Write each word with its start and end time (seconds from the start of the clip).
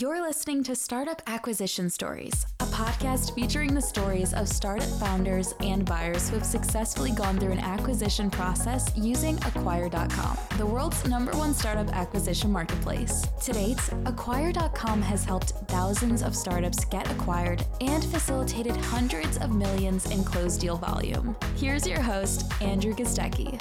You're 0.00 0.22
listening 0.22 0.62
to 0.62 0.76
Startup 0.76 1.20
Acquisition 1.26 1.90
Stories, 1.90 2.46
a 2.60 2.66
podcast 2.66 3.34
featuring 3.34 3.74
the 3.74 3.82
stories 3.82 4.32
of 4.32 4.46
startup 4.48 4.88
founders 5.00 5.54
and 5.58 5.84
buyers 5.84 6.28
who 6.28 6.36
have 6.36 6.46
successfully 6.46 7.10
gone 7.10 7.36
through 7.36 7.50
an 7.50 7.58
acquisition 7.58 8.30
process 8.30 8.92
using 8.96 9.38
Acquire.com, 9.38 10.38
the 10.56 10.64
world's 10.64 11.04
number 11.08 11.32
one 11.32 11.52
startup 11.52 11.88
acquisition 11.88 12.52
marketplace. 12.52 13.26
To 13.42 13.52
date, 13.52 13.80
Acquire.com 14.06 15.02
has 15.02 15.24
helped 15.24 15.50
thousands 15.66 16.22
of 16.22 16.36
startups 16.36 16.84
get 16.84 17.10
acquired 17.10 17.66
and 17.80 18.04
facilitated 18.04 18.76
hundreds 18.76 19.36
of 19.38 19.52
millions 19.52 20.08
in 20.12 20.22
closed 20.22 20.60
deal 20.60 20.76
volume. 20.76 21.34
Here's 21.56 21.88
your 21.88 22.00
host, 22.00 22.44
Andrew 22.62 22.94
Gazdecki. 22.94 23.60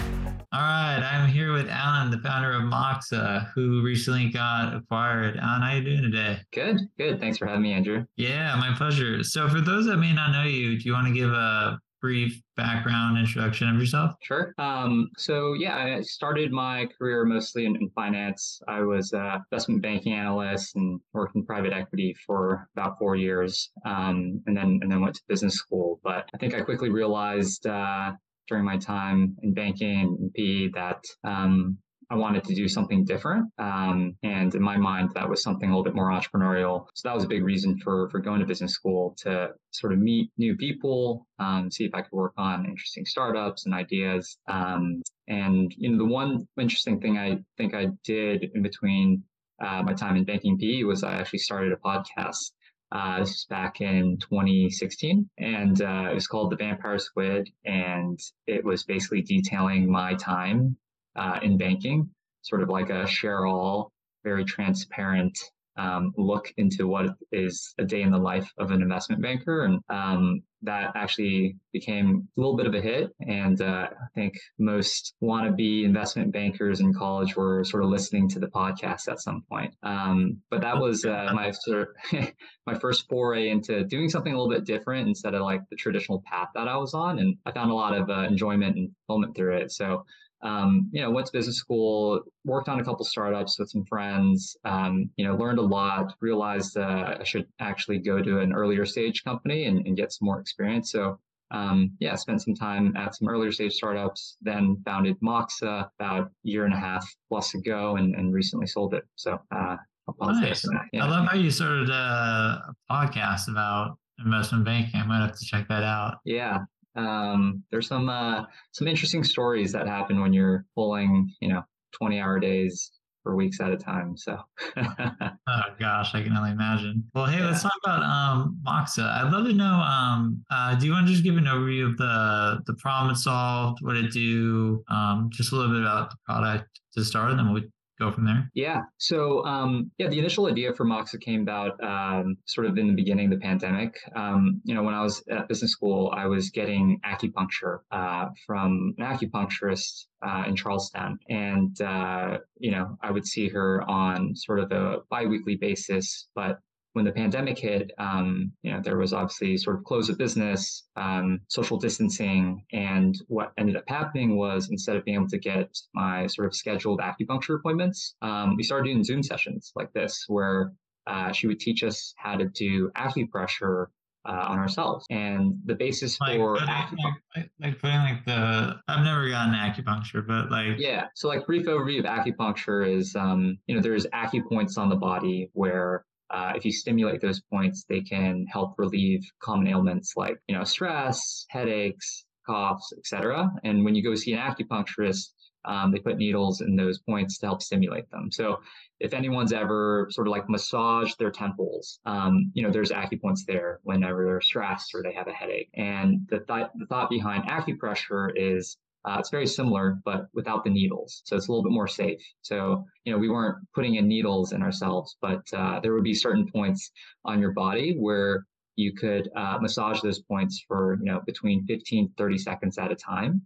All 0.57 0.63
right, 0.63 1.03
I'm 1.03 1.29
here 1.29 1.53
with 1.53 1.69
Alan, 1.69 2.09
the 2.09 2.17
founder 2.17 2.51
of 2.51 2.63
Moxa, 2.63 3.51
who 3.53 3.83
recently 3.83 4.29
got 4.29 4.73
acquired. 4.73 5.37
Alan, 5.37 5.61
how 5.61 5.75
you 5.75 5.83
doing 5.83 6.01
today? 6.01 6.39
Good, 6.51 6.79
good. 6.97 7.19
Thanks 7.19 7.37
for 7.37 7.45
having 7.45 7.61
me, 7.61 7.73
Andrew. 7.73 8.05
Yeah, 8.15 8.55
my 8.55 8.73
pleasure. 8.75 9.21
So, 9.21 9.47
for 9.49 9.61
those 9.61 9.85
that 9.85 9.97
may 9.97 10.13
not 10.13 10.31
know 10.31 10.45
you, 10.45 10.79
do 10.79 10.85
you 10.85 10.93
want 10.93 11.05
to 11.05 11.13
give 11.13 11.29
a 11.29 11.77
brief 12.01 12.41
background 12.55 13.19
introduction 13.19 13.69
of 13.69 13.79
yourself? 13.79 14.15
Sure. 14.23 14.55
Um, 14.57 15.09
so 15.15 15.53
yeah, 15.53 15.77
I 15.77 16.01
started 16.01 16.51
my 16.51 16.87
career 16.97 17.23
mostly 17.23 17.67
in, 17.67 17.75
in 17.75 17.91
finance. 17.91 18.59
I 18.67 18.81
was 18.81 19.13
an 19.13 19.43
investment 19.51 19.83
banking 19.83 20.13
analyst 20.13 20.75
and 20.75 20.99
worked 21.13 21.35
in 21.35 21.45
private 21.45 21.71
equity 21.71 22.15
for 22.25 22.67
about 22.75 22.97
four 22.97 23.15
years, 23.15 23.69
um, 23.85 24.41
and 24.47 24.57
then 24.57 24.79
and 24.81 24.91
then 24.91 25.01
went 25.01 25.13
to 25.17 25.21
business 25.27 25.53
school. 25.53 25.99
But 26.03 26.27
I 26.33 26.37
think 26.39 26.55
I 26.55 26.61
quickly 26.61 26.89
realized 26.89 27.67
uh, 27.67 28.13
during 28.47 28.65
my 28.65 28.77
time 28.77 29.35
in 29.43 29.53
banking 29.53 30.17
and 30.19 30.33
PE 30.33 30.69
that 30.69 31.03
um, 31.23 31.77
I 32.09 32.15
wanted 32.15 32.45
to 32.45 32.55
do 32.55 32.67
something 32.67 33.03
different. 33.03 33.51
Um, 33.57 34.15
and 34.23 34.53
in 34.55 34.61
my 34.61 34.77
mind, 34.77 35.09
that 35.15 35.29
was 35.29 35.43
something 35.43 35.69
a 35.69 35.71
little 35.71 35.83
bit 35.83 35.95
more 35.95 36.09
entrepreneurial. 36.09 36.85
So 36.93 37.09
that 37.09 37.15
was 37.15 37.25
a 37.25 37.27
big 37.27 37.43
reason 37.43 37.77
for, 37.79 38.09
for 38.09 38.19
going 38.19 38.39
to 38.39 38.45
business 38.45 38.71
school 38.71 39.15
to 39.23 39.49
sort 39.71 39.91
of 39.91 39.99
meet 39.99 40.31
new 40.37 40.55
people, 40.55 41.27
um, 41.39 41.69
see 41.69 41.83
if 41.83 41.93
I 41.93 42.01
could 42.01 42.13
work 42.13 42.33
on 42.37 42.65
interesting 42.65 43.05
startups 43.05 43.65
and 43.65 43.75
ideas. 43.75 44.37
Um, 44.47 45.01
and, 45.27 45.73
you 45.77 45.89
know, 45.89 45.97
the 45.97 46.05
one 46.05 46.47
interesting 46.57 47.01
thing 47.01 47.17
I 47.17 47.39
think 47.57 47.73
I 47.73 47.87
did 48.05 48.51
in 48.53 48.61
between 48.61 49.23
uh, 49.61 49.83
my 49.83 49.93
time 49.93 50.15
in 50.15 50.23
banking 50.23 50.57
PE 50.57 50.83
was 50.83 51.03
I 51.03 51.15
actually 51.15 51.39
started 51.39 51.73
a 51.73 51.77
podcast. 51.77 52.51
Uh, 52.91 53.19
this 53.19 53.29
was 53.29 53.45
back 53.49 53.81
in 53.81 54.17
2016, 54.17 55.29
and 55.37 55.81
uh, 55.81 56.07
it 56.09 56.13
was 56.13 56.27
called 56.27 56.51
The 56.51 56.55
Vampire 56.55 56.97
Squid, 56.99 57.49
and 57.65 58.19
it 58.45 58.63
was 58.63 58.83
basically 58.83 59.21
detailing 59.21 59.91
my 59.91 60.13
time 60.15 60.77
uh, 61.15 61.39
in 61.41 61.57
banking, 61.57 62.09
sort 62.43 62.61
of 62.61 62.69
like 62.69 62.89
a 62.89 63.05
share 63.05 63.45
all, 63.45 63.91
very 64.23 64.45
transparent 64.45 65.37
um, 65.77 66.11
look 66.17 66.51
into 66.57 66.87
what 66.87 67.07
is 67.31 67.73
a 67.77 67.85
day 67.85 68.01
in 68.01 68.11
the 68.11 68.17
life 68.17 68.51
of 68.57 68.71
an 68.71 68.81
investment 68.81 69.21
banker. 69.21 69.65
And 69.65 69.79
um, 69.89 70.41
that 70.63 70.91
actually 70.95 71.55
became 71.71 72.27
a 72.35 72.39
little 72.39 72.57
bit 72.57 72.65
of 72.65 72.73
a 72.73 72.81
hit. 72.81 73.11
And 73.21 73.61
uh, 73.61 73.89
I 73.91 74.07
think 74.15 74.33
most 74.57 75.13
wannabe 75.21 75.85
investment 75.85 76.33
bankers 76.33 76.79
in 76.79 76.93
college 76.93 77.35
were 77.35 77.63
sort 77.63 77.83
of 77.83 77.89
listening 77.89 78.27
to 78.29 78.39
the 78.39 78.47
podcast 78.47 79.07
at 79.07 79.21
some 79.21 79.43
point. 79.49 79.73
Um, 79.83 80.41
but 80.49 80.61
that 80.61 80.79
was 80.79 81.05
uh, 81.05 81.31
my 81.33 81.51
sort 81.51 81.89
of 82.13 82.27
my 82.65 82.77
first 82.79 83.07
foray 83.07 83.49
into 83.49 83.83
doing 83.83 84.09
something 84.09 84.33
a 84.33 84.35
little 84.37 84.53
bit 84.53 84.65
different 84.65 85.07
instead 85.07 85.35
of 85.35 85.41
like 85.41 85.61
the 85.69 85.75
traditional 85.75 86.23
path 86.25 86.49
that 86.55 86.67
I 86.67 86.77
was 86.77 86.93
on. 86.93 87.19
And 87.19 87.37
I 87.45 87.51
found 87.51 87.71
a 87.71 87.75
lot 87.75 87.95
of 87.95 88.09
uh, 88.09 88.23
enjoyment 88.23 88.75
and 88.75 88.89
fulfillment 89.05 89.35
through 89.35 89.57
it. 89.57 89.71
So 89.71 90.05
um, 90.43 90.89
you 90.91 91.01
know, 91.01 91.09
went 91.09 91.27
to 91.27 91.33
business 91.33 91.57
school, 91.57 92.21
worked 92.45 92.69
on 92.69 92.79
a 92.79 92.83
couple 92.83 93.03
startups 93.05 93.57
with 93.59 93.69
some 93.69 93.85
friends, 93.85 94.55
um, 94.65 95.09
you 95.17 95.25
know, 95.25 95.35
learned 95.35 95.59
a 95.59 95.63
lot, 95.63 96.13
realized 96.21 96.77
uh, 96.77 97.17
I 97.19 97.23
should 97.23 97.47
actually 97.59 97.99
go 97.99 98.21
to 98.21 98.39
an 98.39 98.53
earlier 98.53 98.85
stage 98.85 99.23
company 99.23 99.65
and, 99.65 99.85
and 99.85 99.97
get 99.97 100.11
some 100.11 100.25
more 100.25 100.39
experience. 100.39 100.91
So, 100.91 101.19
um, 101.51 101.91
yeah, 101.99 102.15
spent 102.15 102.41
some 102.41 102.53
time 102.53 102.95
at 102.95 103.15
some 103.15 103.27
earlier 103.27 103.51
stage 103.51 103.73
startups, 103.73 104.37
then 104.41 104.77
founded 104.85 105.17
Moxa 105.21 105.89
about 105.99 106.27
a 106.27 106.29
year 106.43 106.65
and 106.65 106.73
a 106.73 106.77
half 106.79 107.07
plus 107.29 107.55
ago 107.55 107.95
and, 107.95 108.13
and 108.15 108.33
recently 108.33 108.67
sold 108.67 108.93
it. 108.93 109.05
So, 109.15 109.39
uh, 109.55 109.77
nice. 110.21 110.65
Yeah. 110.93 111.05
I 111.05 111.09
love 111.09 111.27
how 111.27 111.37
you 111.37 111.49
started 111.49 111.89
a 111.89 112.73
podcast 112.89 113.49
about 113.49 113.97
investment 114.23 114.65
banking. 114.65 114.99
I 114.99 115.05
might 115.05 115.21
have 115.21 115.37
to 115.37 115.45
check 115.45 115.67
that 115.69 115.83
out. 115.83 116.17
Yeah, 116.25 116.59
um, 116.97 117.63
there's 117.71 117.87
some 117.87 118.09
uh, 118.09 118.43
some 118.71 118.87
interesting 118.87 119.23
stories 119.23 119.71
that 119.71 119.87
happen 119.87 120.21
when 120.21 120.33
you're 120.33 120.65
pulling, 120.75 121.31
you 121.39 121.49
know, 121.49 121.63
20 121.93 122.19
hour 122.19 122.39
days 122.39 122.91
for 123.23 123.35
weeks 123.35 123.59
at 123.59 123.71
a 123.71 123.77
time. 123.77 124.15
So, 124.17 124.37
oh 124.77 125.61
gosh, 125.79 126.15
I 126.15 126.23
can 126.23 126.35
only 126.35 126.51
imagine. 126.51 127.03
Well, 127.13 127.25
hey, 127.25 127.39
yeah. 127.39 127.47
let's 127.47 127.61
talk 127.61 127.73
about 127.83 128.01
um, 128.01 128.59
Moxa. 128.65 129.03
I'd 129.03 129.31
love 129.31 129.45
to 129.45 129.53
know. 129.53 129.65
Um, 129.65 130.43
uh, 130.49 130.75
do 130.75 130.85
you 130.85 130.91
want 130.93 131.07
to 131.07 131.11
just 131.11 131.23
give 131.23 131.37
an 131.37 131.45
overview 131.45 131.91
of 131.91 131.97
the 131.97 132.61
the 132.65 132.73
problem 132.75 133.13
it 133.13 133.17
solved, 133.17 133.79
what 133.81 133.95
it 133.95 134.11
do, 134.11 134.83
um, 134.89 135.29
just 135.31 135.51
a 135.51 135.55
little 135.55 135.71
bit 135.71 135.81
about 135.81 136.09
the 136.09 136.17
product 136.25 136.79
to 136.93 137.03
start, 137.03 137.31
and 137.31 137.39
then 137.39 137.53
we'll 137.53 137.63
go 137.99 138.11
from 138.11 138.25
there? 138.25 138.49
Yeah. 138.53 138.81
So, 138.97 139.43
um, 139.45 139.91
yeah, 139.97 140.07
the 140.07 140.19
initial 140.19 140.47
idea 140.47 140.73
for 140.73 140.85
Moxa 140.85 141.19
came 141.19 141.41
about 141.41 141.81
um, 141.83 142.37
sort 142.45 142.67
of 142.67 142.77
in 142.77 142.87
the 142.87 142.93
beginning 142.93 143.31
of 143.31 143.39
the 143.39 143.43
pandemic. 143.43 143.97
Um, 144.15 144.61
you 144.63 144.75
know, 144.75 144.83
when 144.83 144.93
I 144.93 145.01
was 145.01 145.23
at 145.29 145.47
business 145.47 145.71
school, 145.71 146.13
I 146.15 146.27
was 146.27 146.49
getting 146.49 146.99
acupuncture 147.05 147.79
uh, 147.91 148.27
from 148.45 148.93
an 148.97 149.05
acupuncturist 149.05 150.05
uh, 150.25 150.43
in 150.47 150.55
Charlestown. 150.55 151.19
And, 151.29 151.79
uh, 151.81 152.39
you 152.57 152.71
know, 152.71 152.97
I 153.01 153.11
would 153.11 153.25
see 153.25 153.49
her 153.49 153.83
on 153.89 154.35
sort 154.35 154.59
of 154.59 154.71
a 154.71 154.99
biweekly 155.09 155.55
basis, 155.55 156.27
but 156.35 156.59
when 156.97 157.05
the 157.05 157.11
pandemic 157.11 157.59
hit, 157.59 157.91
um, 157.99 158.51
you 158.63 158.71
know, 158.71 158.81
there 158.83 158.97
was 158.97 159.13
obviously 159.13 159.55
sort 159.55 159.77
of 159.77 159.83
close 159.83 160.09
of 160.09 160.17
business, 160.17 160.83
um, 160.95 161.39
social 161.47 161.77
distancing, 161.77 162.65
and 162.73 163.13
what 163.27 163.51
ended 163.59 163.75
up 163.75 163.83
happening 163.87 164.35
was 164.35 164.69
instead 164.71 164.95
of 164.95 165.05
being 165.05 165.17
able 165.17 165.27
to 165.27 165.37
get 165.37 165.77
my 165.93 166.25
sort 166.25 166.47
of 166.47 166.55
scheduled 166.55 166.99
acupuncture 166.99 167.55
appointments, 167.55 168.15
um, 168.23 168.55
we 168.57 168.63
started 168.63 168.85
doing 168.85 169.03
Zoom 169.03 169.21
sessions 169.21 169.71
like 169.75 169.93
this, 169.93 170.25
where 170.27 170.73
uh, 171.05 171.31
she 171.31 171.45
would 171.45 171.59
teach 171.59 171.83
us 171.83 172.15
how 172.17 172.35
to 172.35 172.45
do 172.45 172.89
acupressure 172.97 173.85
uh, 174.27 174.45
on 174.47 174.57
ourselves. 174.57 175.05
And 175.11 175.53
the 175.65 175.75
basis 175.75 176.19
like, 176.19 176.37
for 176.37 176.57
acupuncture. 176.57 177.13
Like, 177.35 177.51
like, 177.61 177.79
putting 177.79 177.99
like 177.99 178.25
the, 178.25 178.81
I've 178.87 179.03
never 179.03 179.29
gotten 179.29 179.53
acupuncture, 179.53 180.25
but 180.25 180.49
like. 180.49 180.79
Yeah. 180.79 181.05
So, 181.13 181.27
like, 181.27 181.45
brief 181.45 181.67
overview 181.67 181.99
of 181.99 182.05
acupuncture 182.05 182.91
is, 182.91 183.15
um, 183.15 183.59
you 183.67 183.75
know, 183.75 183.81
there's 183.83 184.07
acupoints 184.07 184.79
on 184.79 184.89
the 184.89 184.95
body 184.95 185.51
where 185.53 186.03
uh, 186.29 186.53
if 186.55 186.65
you 186.65 186.71
stimulate 186.71 187.21
those 187.21 187.41
points, 187.41 187.85
they 187.87 188.01
can 188.01 188.45
help 188.51 188.75
relieve 188.77 189.23
common 189.41 189.67
ailments 189.67 190.13
like 190.15 190.37
you 190.47 190.55
know 190.55 190.63
stress, 190.63 191.45
headaches, 191.49 192.25
coughs, 192.45 192.93
etc. 192.97 193.49
And 193.63 193.85
when 193.85 193.95
you 193.95 194.03
go 194.03 194.15
see 194.15 194.33
an 194.33 194.39
acupuncturist, 194.39 195.29
um, 195.65 195.91
they 195.91 195.99
put 195.99 196.17
needles 196.17 196.61
in 196.61 196.75
those 196.75 196.99
points 196.99 197.37
to 197.39 197.45
help 197.45 197.61
stimulate 197.61 198.09
them. 198.09 198.31
So 198.31 198.59
if 198.99 199.13
anyone's 199.13 199.53
ever 199.53 200.07
sort 200.11 200.27
of 200.27 200.31
like 200.31 200.49
massage 200.49 201.13
their 201.15 201.29
temples, 201.31 201.99
um, 202.05 202.51
you 202.53 202.63
know, 202.63 202.71
there's 202.71 202.91
acupoints 202.91 203.41
there 203.45 203.79
whenever 203.83 204.25
they're 204.25 204.41
stressed 204.41 204.95
or 204.95 205.03
they 205.03 205.13
have 205.13 205.27
a 205.27 205.33
headache. 205.33 205.69
And 205.75 206.25
the, 206.29 206.39
th- 206.39 206.69
the 206.75 206.85
thought 206.87 207.09
behind 207.09 207.43
acupressure 207.45 208.29
is 208.35 208.77
uh, 209.07 209.17
it's 209.19 209.29
very 209.29 209.47
similar, 209.47 209.99
but 210.03 210.27
without 210.33 210.63
the 210.65 210.69
needles. 210.69 211.21
So 211.25 211.37
it's 211.37 211.47
a 211.47 211.51
little 211.51 211.63
bit 211.63 211.71
more 211.71 211.87
safe. 211.87 212.19
So, 212.41 212.83
you 213.05 213.13
know, 213.13 213.17
we 213.17 213.29
weren't 213.29 213.57
putting 213.73 213.95
in 213.95 214.07
needles 214.07 214.51
in 214.51 214.61
ourselves, 214.61 215.15
but 215.21 215.41
uh, 215.53 215.79
there 215.79 215.93
would 215.93 216.03
be 216.03 216.13
certain 216.13 216.45
points 216.51 216.91
on 217.23 217.39
your 217.39 217.53
body 217.53 217.95
where 217.97 218.45
you 218.75 218.93
could 218.93 219.29
uh, 219.35 219.59
massage 219.61 220.01
those 220.01 220.19
points 220.19 220.63
for, 220.67 220.97
you 220.99 221.05
know, 221.05 221.21
between 221.25 221.65
15, 221.65 222.11
30 222.17 222.37
seconds 222.37 222.77
at 222.77 222.91
a 222.91 222.95
time. 222.95 223.41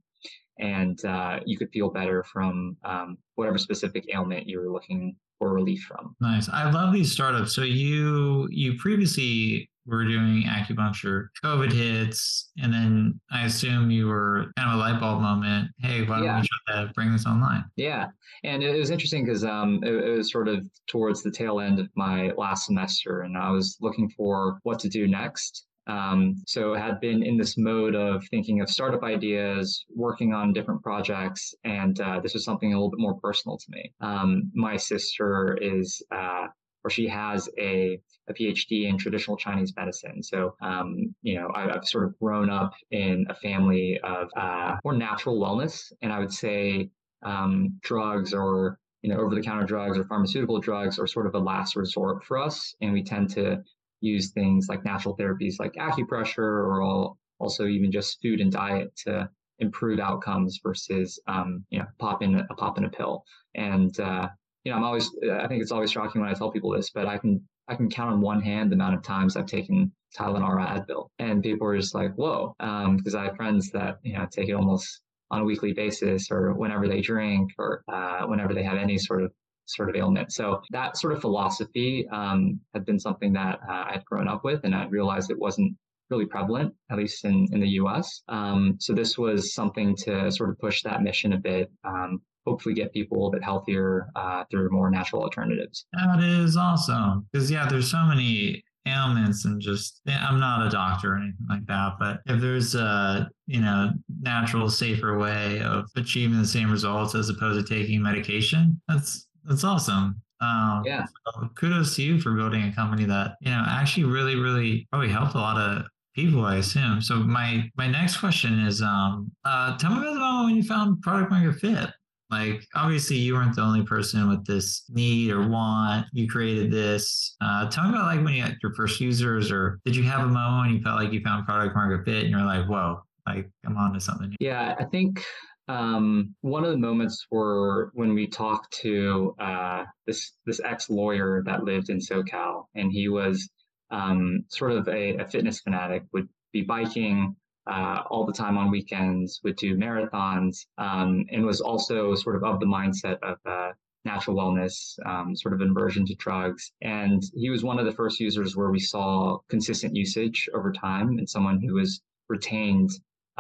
And 0.58 1.04
uh, 1.06 1.40
you 1.46 1.58
could 1.58 1.70
feel 1.72 1.90
better 1.90 2.24
from 2.24 2.76
um, 2.84 3.18
whatever 3.36 3.60
specific 3.60 4.06
ailment 4.12 4.48
you 4.48 4.60
were 4.60 4.72
looking 4.72 5.16
for 5.42 5.52
relief 5.52 5.82
from. 5.88 6.16
Nice. 6.22 6.48
I 6.50 6.70
love 6.70 6.94
these 6.94 7.12
startups. 7.12 7.56
So 7.56 7.64
you 7.64 8.48
you 8.52 8.78
previously 8.78 9.68
were 9.88 10.06
doing 10.06 10.44
acupuncture, 10.44 11.30
COVID 11.44 11.72
hits, 11.72 12.52
and 12.62 12.72
then 12.72 13.20
I 13.32 13.46
assume 13.46 13.90
you 13.90 14.06
were 14.06 14.52
kind 14.56 14.70
of 14.70 14.76
a 14.76 14.78
light 14.78 15.00
bulb 15.00 15.20
moment. 15.20 15.72
Hey, 15.80 16.04
why 16.04 16.18
don't 16.18 16.26
yeah. 16.26 16.42
we 16.42 16.48
try 16.68 16.84
to 16.84 16.94
bring 16.94 17.12
this 17.12 17.26
online? 17.26 17.66
Yeah, 17.76 18.10
and 18.44 18.62
it 18.62 18.78
was 18.78 18.92
interesting 18.92 19.26
because 19.26 19.44
um, 19.44 19.80
it, 19.82 19.92
it, 19.92 20.16
was 20.16 20.32
sort 20.32 20.48
of 20.48 20.64
towards 20.88 21.24
the 21.24 21.32
tail 21.32 21.60
end 21.60 21.80
of 21.80 21.90
my 21.96 22.30
last 22.38 22.68
semester, 22.68 23.22
and 23.22 23.36
I 23.36 23.50
was 23.50 23.78
looking 23.82 24.12
for 24.16 24.60
what 24.62 24.78
to 24.82 24.90
do 24.90 25.08
next. 25.08 25.66
Um, 25.92 26.36
so 26.48 26.74
had 26.74 27.00
been 27.02 27.22
in 27.24 27.38
this 27.38 27.58
mode 27.58 27.96
of 27.96 28.24
thinking 28.30 28.62
of 28.62 28.70
startup 28.70 29.04
ideas, 29.04 29.86
working 29.94 30.34
on 30.34 30.54
different 30.54 30.82
projects, 30.84 31.54
and 31.64 32.00
uh, 32.00 32.20
this 32.22 32.34
was 32.34 32.46
something 32.46 32.74
a 32.74 32.78
little 32.78 32.92
bit 32.92 33.00
more 33.00 33.20
personal 33.20 33.58
to 33.58 33.66
me. 33.70 33.94
Um, 34.00 34.52
my 34.54 34.78
sister 34.78 35.58
is 35.62 36.02
uh, 36.12 36.48
or 36.84 36.90
she 36.90 37.08
has 37.08 37.48
a, 37.60 38.00
a 38.30 38.34
PhD 38.34 38.90
in 38.90 38.98
traditional 38.98 39.38
Chinese 39.38 39.74
medicine. 39.76 40.24
So, 40.24 40.56
um, 40.62 41.14
you 41.22 41.36
know, 41.36 41.50
I, 41.54 41.72
have 41.74 41.86
sort 41.86 42.06
of 42.06 42.18
grown 42.20 42.50
up 42.50 42.74
in 42.90 43.26
a 43.30 43.36
family 43.36 44.00
of 44.04 44.30
uh, 44.36 44.78
more 44.84 44.96
natural 44.96 45.40
wellness. 45.40 45.92
And 46.02 46.12
I 46.12 46.20
would 46.20 46.34
say 46.34 46.90
um, 47.24 47.80
drugs 47.84 48.34
or 48.34 48.80
you 49.02 49.12
know, 49.12 49.20
over 49.20 49.34
the 49.34 49.42
counter 49.42 49.66
drugs 49.66 49.98
or 49.98 50.04
pharmaceutical 50.04 50.60
drugs 50.60 51.00
are 51.00 51.08
sort 51.08 51.26
of 51.26 51.34
a 51.34 51.40
last 51.40 51.76
resort 51.76 52.24
for 52.24 52.38
us. 52.38 52.76
And 52.82 52.94
we 52.94 53.04
tend 53.04 53.32
to 53.32 53.64
use 54.02 54.32
things 54.32 54.68
like 54.68 54.84
natural 54.84 55.16
therapies 55.16 55.56
like 55.60 55.74
acupressure 55.74 56.40
or 56.40 57.16
also 57.40 57.66
even 57.66 57.92
just 57.92 58.22
food 58.22 58.42
and 58.42 58.52
diet 58.52 58.96
to 58.96 59.30
improve 59.60 60.00
outcomes 60.00 60.60
versus, 60.64 61.20
um, 61.28 61.64
you 61.70 61.80
know, 61.80 61.86
pop 62.00 62.22
in 62.22 62.36
a 62.36 62.56
pop 62.56 62.78
in 62.78 62.86
a 62.86 62.90
pill. 62.90 63.24
And, 63.56 63.98
uh, 64.00 64.28
you 64.64 64.72
know, 64.72 64.78
I'm 64.78 64.84
always, 64.84 65.10
I 65.32 65.48
think 65.48 65.62
it's 65.62 65.72
always 65.72 65.92
shocking 65.92 66.22
when 66.22 66.30
I 66.30 66.34
tell 66.34 66.52
people 66.52 66.72
this, 66.72 66.90
but 66.90 67.08
I 67.08 67.18
can, 67.18 67.42
I 67.68 67.76
can 67.76 67.90
count 67.90 68.12
on 68.12 68.22
one 68.22 68.42
hand 68.42 68.72
the 68.72 68.76
amount 68.76 68.96
of 68.96 69.04
times 69.04 69.36
I've 69.36 69.46
taken 69.46 69.92
Tylenol 70.18 70.50
or 70.50 70.58
Advil. 70.58 71.08
And 71.20 71.42
people 71.42 71.68
are 71.68 71.78
just 71.78 71.96
like, 71.96 72.14
whoa, 72.16 72.54
because 72.60 73.16
um, 73.16 73.22
I 73.22 73.26
have 73.26 73.36
friends 73.36 73.72
that, 73.72 73.98
you 74.04 74.14
know, 74.14 74.28
take 74.32 74.50
it 74.50 74.54
almost 74.54 75.02
on 75.30 75.42
a 75.42 75.46
weekly 75.46 75.74
basis 75.74 76.30
or 76.30 76.54
whenever 76.54 76.88
they 76.88 77.02
drink 77.02 77.52
or 77.58 77.84
uh, 77.92 78.26
whenever 78.26 78.54
they 78.54 78.64
have 78.64 78.78
any 78.78 78.98
sort 78.98 79.24
of 79.24 79.32
sort 79.76 79.90
of 79.90 79.96
ailment. 79.96 80.32
So 80.32 80.62
that 80.72 80.98
sort 80.98 81.14
of 81.14 81.22
philosophy 81.22 82.08
um, 82.12 82.60
had 82.74 82.86
been 82.86 83.00
something 83.00 83.34
that 83.34 83.60
uh, 83.68 83.86
I'd 83.88 84.06
grown 84.06 84.28
up 84.28 84.44
with, 84.44 84.64
and 84.64 84.76
I 84.76 84.86
realized 84.86 85.32
it 85.32 85.40
wasn't 85.40 85.76
really 86.10 86.26
prevalent, 86.26 86.74
at 86.92 86.98
least 86.98 87.26
in, 87.26 87.48
in 87.52 87.62
the 87.62 87.70
US. 87.70 88.22
Um, 88.28 88.76
so 88.80 88.94
this 88.94 89.18
was 89.18 89.54
something 89.54 89.96
to 89.98 90.32
sort 90.32 90.50
of 90.50 90.60
push 90.60 90.84
that 90.84 91.02
mission 91.02 91.34
a 91.34 91.38
bit. 91.38 91.72
Um, 91.84 92.22
hopefully 92.46 92.76
get 92.76 92.92
people 92.92 93.16
a 93.16 93.20
little 93.20 93.32
bit 93.32 93.44
healthier 93.44 94.08
uh, 94.16 94.44
through 94.50 94.70
more 94.72 94.90
natural 94.90 95.22
alternatives. 95.22 95.86
That 95.94 96.24
is 96.24 96.58
awesome. 96.58 97.28
Because 97.32 97.50
yeah, 97.50 97.68
there's 97.68 97.90
so 97.90 98.04
many 98.04 98.64
ailments 98.88 99.46
and 99.46 99.62
just 99.62 100.02
I'm 100.08 100.40
not 100.40 100.66
a 100.66 100.70
doctor 100.70 101.14
or 101.14 101.18
anything 101.18 101.46
like 101.50 101.66
that, 101.68 101.94
but 102.00 102.22
if 102.26 102.42
there's 102.42 102.76
a 102.76 103.30
you 103.46 103.62
know 103.62 103.92
natural, 104.22 104.70
safer 104.70 105.18
way 105.18 105.62
of 105.62 105.86
achieving 105.96 106.40
the 106.40 106.48
same 106.48 106.72
results 106.72 107.16
as 107.16 107.30
opposed 107.30 107.66
to 107.66 107.76
taking 107.76 108.02
medication, 108.02 108.82
that's 108.88 109.28
that's 109.46 109.64
awesome. 109.64 110.22
Um, 110.42 110.82
yeah. 110.86 111.06
So 111.26 111.50
kudos 111.56 111.96
to 111.96 112.04
you 112.04 112.20
for 112.20 112.34
building 112.34 112.64
a 112.64 112.74
company 112.74 113.06
that 113.06 113.36
you 113.42 113.52
know 113.52 113.64
actually 113.68 114.06
really, 114.06 114.36
really 114.36 114.88
probably 114.92 115.10
helped 115.10 115.36
a 115.36 115.38
lot 115.38 115.58
of 115.58 115.86
people, 116.16 116.46
I 116.46 116.58
assume. 116.58 117.02
So 117.02 117.16
my 117.16 117.70
my 117.76 117.88
next 117.88 118.18
question 118.18 118.60
is, 118.60 118.82
um, 118.82 119.32
uh, 119.46 119.78
tell 119.78 119.92
me 119.92 119.98
about 119.98 120.14
the 120.14 120.20
moment 120.20 120.46
when 120.48 120.56
you 120.56 120.64
found 120.64 121.02
product 121.02 121.32
market 121.32 121.60
fit. 121.60 121.90
Like, 122.30 122.66
obviously, 122.76 123.18
you 123.18 123.34
weren't 123.34 123.58
the 123.58 123.62
only 123.62 123.84
person 123.84 124.30
with 124.30 124.46
this 124.46 124.84
need 124.90 125.32
or 125.32 125.50
want. 125.50 126.08
You 126.14 126.30
created 126.30 126.72
this. 126.72 127.36
Uh, 127.42 127.70
tell 127.70 127.84
me 127.84 127.90
about 127.90 128.06
like 128.06 128.24
when 128.24 128.34
you 128.34 128.42
had 128.42 128.56
your 128.64 128.74
first 128.74 129.02
users, 129.02 129.52
or 129.52 129.82
did 129.84 129.98
you 129.98 130.04
have 130.04 130.22
a 130.22 130.28
moment 130.28 130.68
when 130.68 130.78
you 130.78 130.82
felt 130.82 130.98
like 130.98 131.12
you 131.12 131.20
found 131.22 131.46
product 131.46 131.76
market 131.76 132.06
fit 132.06 132.24
and 132.24 132.30
you're 132.30 132.42
like, 132.42 132.66
whoa, 132.68 133.02
like 133.28 133.50
I'm 133.66 133.78
on 133.78 133.94
to 133.94 134.00
something. 134.00 134.34
Yeah, 134.40 134.76
I 134.80 134.86
think 134.86 135.26
um, 135.72 136.36
one 136.42 136.66
of 136.66 136.72
the 136.72 136.78
moments 136.78 137.26
were 137.32 137.92
when 137.94 138.14
we 138.14 138.28
talked 138.28 138.74
to 138.82 139.34
uh, 139.40 139.86
this 140.06 140.34
this 140.46 140.60
ex 140.64 140.90
lawyer 140.90 141.44
that 141.46 141.64
lived 141.64 141.90
in 141.90 142.00
SoCal, 142.00 142.66
and 142.76 142.92
he 142.92 143.08
was 143.08 143.50
um, 143.90 144.44
sort 144.50 144.72
of 144.72 144.88
a, 144.90 145.18
a, 145.18 145.28
fitness 145.28 145.62
fanatic. 145.62 146.04
Would 146.12 146.28
be 146.52 146.64
biking 146.64 147.36
uh, 147.68 148.04
all 148.10 148.26
the 148.26 148.34
time 148.34 148.58
on 148.58 148.70
weekends, 148.70 149.40
would 149.46 149.56
do 149.56 149.78
marathons, 149.78 150.66
um, 150.78 151.26
and 151.32 151.46
was 151.46 151.62
also 151.62 152.16
sort 152.16 152.36
of 152.36 152.44
of 152.44 152.60
the 152.60 152.66
mindset 152.66 153.18
of 153.24 153.38
uh, 153.46 153.72
natural 154.04 154.36
wellness, 154.36 154.98
um, 155.06 155.36
sort 155.38 155.54
of 155.54 155.62
inversion 155.62 156.06
to 156.06 156.16
drugs. 156.16 156.74
And 156.82 157.24
he 157.34 157.50
was 157.50 157.64
one 157.64 157.80
of 157.80 157.86
the 157.86 157.94
first 157.94 158.20
users 158.20 158.58
where 158.58 158.72
we 158.72 158.80
saw 158.80 159.38
consistent 159.50 159.96
usage 159.96 160.50
over 160.54 160.74
time 160.74 161.18
and 161.18 161.30
someone 161.30 161.62
who 161.62 161.76
was 161.76 162.02
retained 162.28 162.90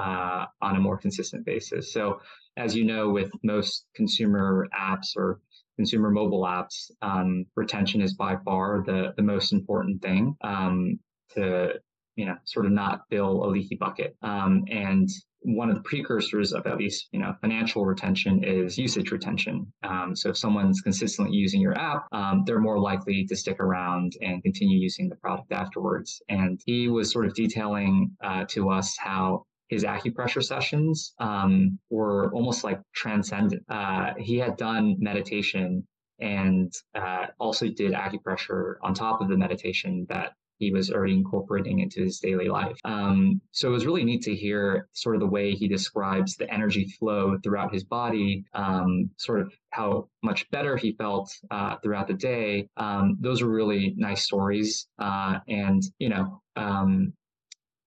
uh, 0.01 0.45
on 0.61 0.75
a 0.75 0.79
more 0.79 0.97
consistent 0.97 1.45
basis. 1.45 1.93
So, 1.93 2.19
as 2.57 2.75
you 2.75 2.85
know, 2.85 3.09
with 3.09 3.31
most 3.43 3.85
consumer 3.95 4.67
apps 4.77 5.09
or 5.15 5.39
consumer 5.77 6.09
mobile 6.09 6.43
apps, 6.43 6.91
um, 7.01 7.45
retention 7.55 8.01
is 8.01 8.13
by 8.15 8.37
far 8.45 8.83
the, 8.85 9.13
the 9.15 9.23
most 9.23 9.53
important 9.53 10.01
thing 10.01 10.35
um, 10.41 10.99
to 11.35 11.73
you 12.15 12.25
know, 12.25 12.35
sort 12.45 12.65
of 12.65 12.71
not 12.71 13.01
fill 13.09 13.45
a 13.45 13.47
leaky 13.47 13.75
bucket. 13.75 14.15
Um, 14.21 14.63
and 14.69 15.07
one 15.43 15.69
of 15.69 15.75
the 15.75 15.81
precursors 15.81 16.53
of 16.53 16.67
at 16.67 16.77
least 16.77 17.07
you 17.11 17.19
know 17.19 17.33
financial 17.41 17.83
retention 17.83 18.43
is 18.43 18.77
usage 18.77 19.11
retention. 19.11 19.71
Um, 19.83 20.15
so 20.15 20.29
if 20.29 20.37
someone's 20.37 20.81
consistently 20.81 21.35
using 21.35 21.61
your 21.61 21.77
app, 21.77 22.07
um, 22.11 22.43
they're 22.45 22.59
more 22.59 22.79
likely 22.79 23.25
to 23.25 23.35
stick 23.35 23.59
around 23.59 24.13
and 24.21 24.43
continue 24.43 24.77
using 24.77 25.09
the 25.09 25.15
product 25.15 25.51
afterwards. 25.51 26.21
And 26.29 26.61
he 26.65 26.89
was 26.89 27.11
sort 27.11 27.25
of 27.25 27.33
detailing 27.33 28.11
uh, 28.23 28.45
to 28.49 28.69
us 28.69 28.95
how 28.99 29.45
his 29.71 29.85
acupressure 29.85 30.43
sessions 30.43 31.13
um, 31.17 31.79
were 31.89 32.31
almost 32.33 32.63
like 32.63 32.79
transcendent. 32.93 33.63
Uh, 33.69 34.11
he 34.19 34.37
had 34.37 34.57
done 34.57 34.97
meditation 34.99 35.87
and 36.19 36.71
uh, 36.93 37.27
also 37.39 37.67
did 37.69 37.93
acupressure 37.93 38.75
on 38.83 38.93
top 38.93 39.21
of 39.21 39.29
the 39.29 39.37
meditation 39.37 40.05
that 40.09 40.33
he 40.59 40.71
was 40.71 40.91
already 40.91 41.13
incorporating 41.13 41.79
into 41.79 42.03
his 42.03 42.19
daily 42.19 42.47
life. 42.47 42.77
Um, 42.85 43.41
so 43.51 43.69
it 43.69 43.71
was 43.71 43.85
really 43.87 44.03
neat 44.03 44.21
to 44.23 44.35
hear 44.35 44.87
sort 44.91 45.15
of 45.15 45.21
the 45.21 45.27
way 45.27 45.53
he 45.53 45.67
describes 45.67 46.35
the 46.35 46.53
energy 46.53 46.85
flow 46.99 47.37
throughout 47.41 47.73
his 47.73 47.83
body, 47.83 48.43
um, 48.53 49.09
sort 49.17 49.39
of 49.39 49.51
how 49.71 50.09
much 50.21 50.47
better 50.51 50.77
he 50.77 50.91
felt 50.91 51.31
uh, 51.49 51.77
throughout 51.81 52.07
the 52.07 52.13
day. 52.13 52.67
Um, 52.77 53.17
those 53.19 53.41
were 53.41 53.49
really 53.49 53.95
nice 53.97 54.23
stories. 54.23 54.87
Uh, 54.99 55.39
and, 55.47 55.81
you 55.97 56.09
know, 56.09 56.41
um, 56.57 57.13